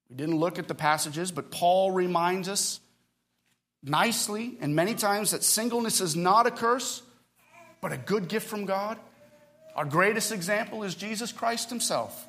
We 0.08 0.17
didn't 0.17 0.38
look 0.38 0.60
at 0.60 0.67
the 0.67 0.76
passages, 0.76 1.32
but 1.32 1.50
Paul 1.50 1.89
reminds 1.89 2.48
us 2.48 2.80
nicely 3.84 4.58
and 4.62 4.76
many 4.76 4.96
times 4.96 5.32
that 5.32 5.43
singleness 5.43 6.02
is 6.02 6.15
not 6.15 6.48
a 6.48 6.52
curse, 6.52 7.02
but 7.82 7.91
a 7.91 7.98
good 7.98 8.28
gift 8.28 8.48
from 8.48 8.65
God. 8.65 8.98
Our 9.76 9.86
greatest 9.86 10.32
example 10.32 10.84
is 10.84 10.96
Jesus 10.96 11.32
Christ 11.32 11.69
Himself. 11.69 12.28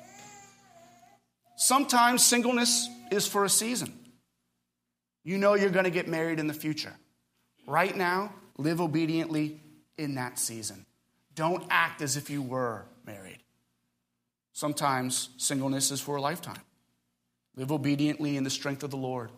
Sometimes 1.55 2.23
singleness 2.23 2.89
is 3.11 3.27
for 3.27 3.45
a 3.45 3.49
season. 3.49 3.97
You 5.23 5.37
know 5.37 5.53
you're 5.53 5.69
going 5.69 5.85
to 5.85 5.91
get 5.91 6.07
married 6.07 6.39
in 6.39 6.47
the 6.47 6.53
future. 6.53 6.93
Right 7.65 7.95
now, 7.95 8.33
live 8.57 8.81
obediently 8.81 9.59
in 9.97 10.15
that 10.15 10.37
season. 10.37 10.85
Don't 11.33 11.65
act 11.69 12.01
as 12.01 12.17
if 12.17 12.29
you 12.29 12.41
were 12.41 12.85
married. 13.05 13.39
Sometimes 14.53 15.29
singleness 15.37 15.91
is 15.91 15.99
for 15.99 16.17
a 16.17 16.21
lifetime. 16.21 16.61
Live 17.55 17.71
obediently 17.71 18.37
in 18.37 18.43
the 18.43 18.49
strength 18.49 18.83
of 18.83 18.91
the 18.91 18.97
Lord. 18.97 19.31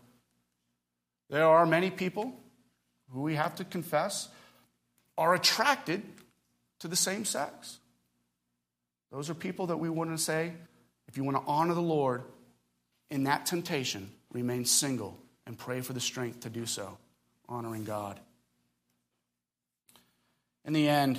There 1.30 1.45
are 1.45 1.65
many 1.65 1.89
people 1.89 2.34
who 3.11 3.21
we 3.21 3.36
have 3.36 3.55
to 3.55 3.65
confess 3.65 4.30
are 5.17 5.34
attracted 5.34 6.03
to 6.80 6.88
the 6.88 6.95
same 6.95 7.25
sex. 7.25 7.80
Those 9.11 9.30
are 9.30 9.34
people 9.34 9.67
that 9.67 9.78
we 9.78 9.89
want 9.89 10.11
to 10.11 10.17
say, 10.17 10.53
if 11.07 11.17
you 11.17 11.23
want 11.23 11.38
to 11.38 11.43
honor 11.49 11.73
the 11.73 11.82
Lord 11.82 12.23
in 13.09 13.23
that 13.23 13.45
temptation, 13.45 14.11
remain 14.32 14.65
single 14.65 15.17
and 15.45 15.57
pray 15.57 15.82
for 15.82 15.93
the 15.93 15.99
strength 15.99 16.41
to 16.41 16.49
do 16.49 16.65
so, 16.65 16.97
honoring 17.47 17.86
God. 17.86 18.19
In 20.65 20.73
the 20.73 20.89
end, 20.89 21.17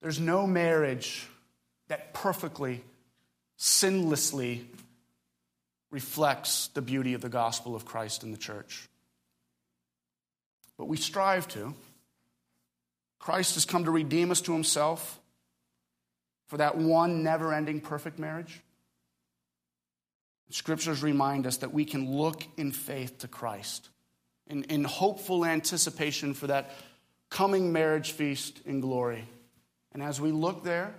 there's 0.00 0.20
no 0.20 0.46
marriage 0.46 1.26
that 1.88 2.14
perfectly, 2.14 2.84
sinlessly 3.58 4.64
reflects 5.94 6.66
the 6.74 6.82
beauty 6.82 7.14
of 7.14 7.20
the 7.20 7.28
gospel 7.28 7.76
of 7.76 7.84
Christ 7.84 8.24
in 8.24 8.32
the 8.32 8.36
church. 8.36 8.88
But 10.76 10.86
we 10.86 10.96
strive 10.96 11.46
to. 11.48 11.72
Christ 13.20 13.54
has 13.54 13.64
come 13.64 13.84
to 13.84 13.92
redeem 13.92 14.32
us 14.32 14.40
to 14.40 14.52
himself 14.52 15.20
for 16.48 16.56
that 16.56 16.76
one 16.76 17.22
never 17.22 17.54
ending 17.54 17.80
perfect 17.80 18.18
marriage. 18.18 18.60
Scriptures 20.50 21.00
remind 21.00 21.46
us 21.46 21.58
that 21.58 21.72
we 21.72 21.84
can 21.84 22.10
look 22.16 22.44
in 22.56 22.72
faith 22.72 23.18
to 23.18 23.28
Christ 23.28 23.88
in, 24.48 24.64
in 24.64 24.82
hopeful 24.82 25.44
anticipation 25.44 26.34
for 26.34 26.48
that 26.48 26.72
coming 27.30 27.72
marriage 27.72 28.10
feast 28.10 28.60
in 28.66 28.80
glory. 28.80 29.24
And 29.92 30.02
as 30.02 30.20
we 30.20 30.32
look 30.32 30.64
there, 30.64 30.92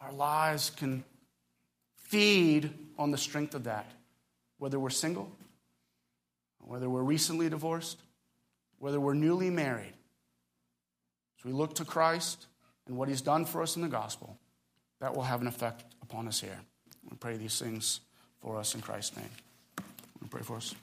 our 0.00 0.12
lives 0.12 0.70
can 0.70 1.04
feed 1.96 2.70
on 2.98 3.10
the 3.10 3.18
strength 3.18 3.54
of 3.54 3.64
that, 3.64 3.90
whether 4.58 4.78
we're 4.78 4.90
single, 4.90 5.30
whether 6.60 6.88
we're 6.88 7.02
recently 7.02 7.48
divorced, 7.48 8.00
whether 8.78 8.98
we're 9.00 9.14
newly 9.14 9.50
married. 9.50 9.92
As 11.38 11.44
we 11.44 11.52
look 11.52 11.74
to 11.76 11.84
Christ 11.84 12.46
and 12.86 12.96
what 12.96 13.08
he's 13.08 13.20
done 13.20 13.44
for 13.44 13.62
us 13.62 13.76
in 13.76 13.82
the 13.82 13.88
gospel, 13.88 14.38
that 15.00 15.14
will 15.14 15.22
have 15.22 15.40
an 15.40 15.46
effect 15.46 15.84
upon 16.02 16.26
us 16.28 16.40
here. 16.40 16.58
We 17.08 17.16
pray 17.16 17.36
these 17.36 17.58
things 17.58 18.00
for 18.40 18.58
us 18.58 18.74
in 18.74 18.80
Christ's 18.80 19.16
name. 19.16 19.30
We 20.20 20.28
pray 20.28 20.42
for 20.42 20.56
us. 20.56 20.74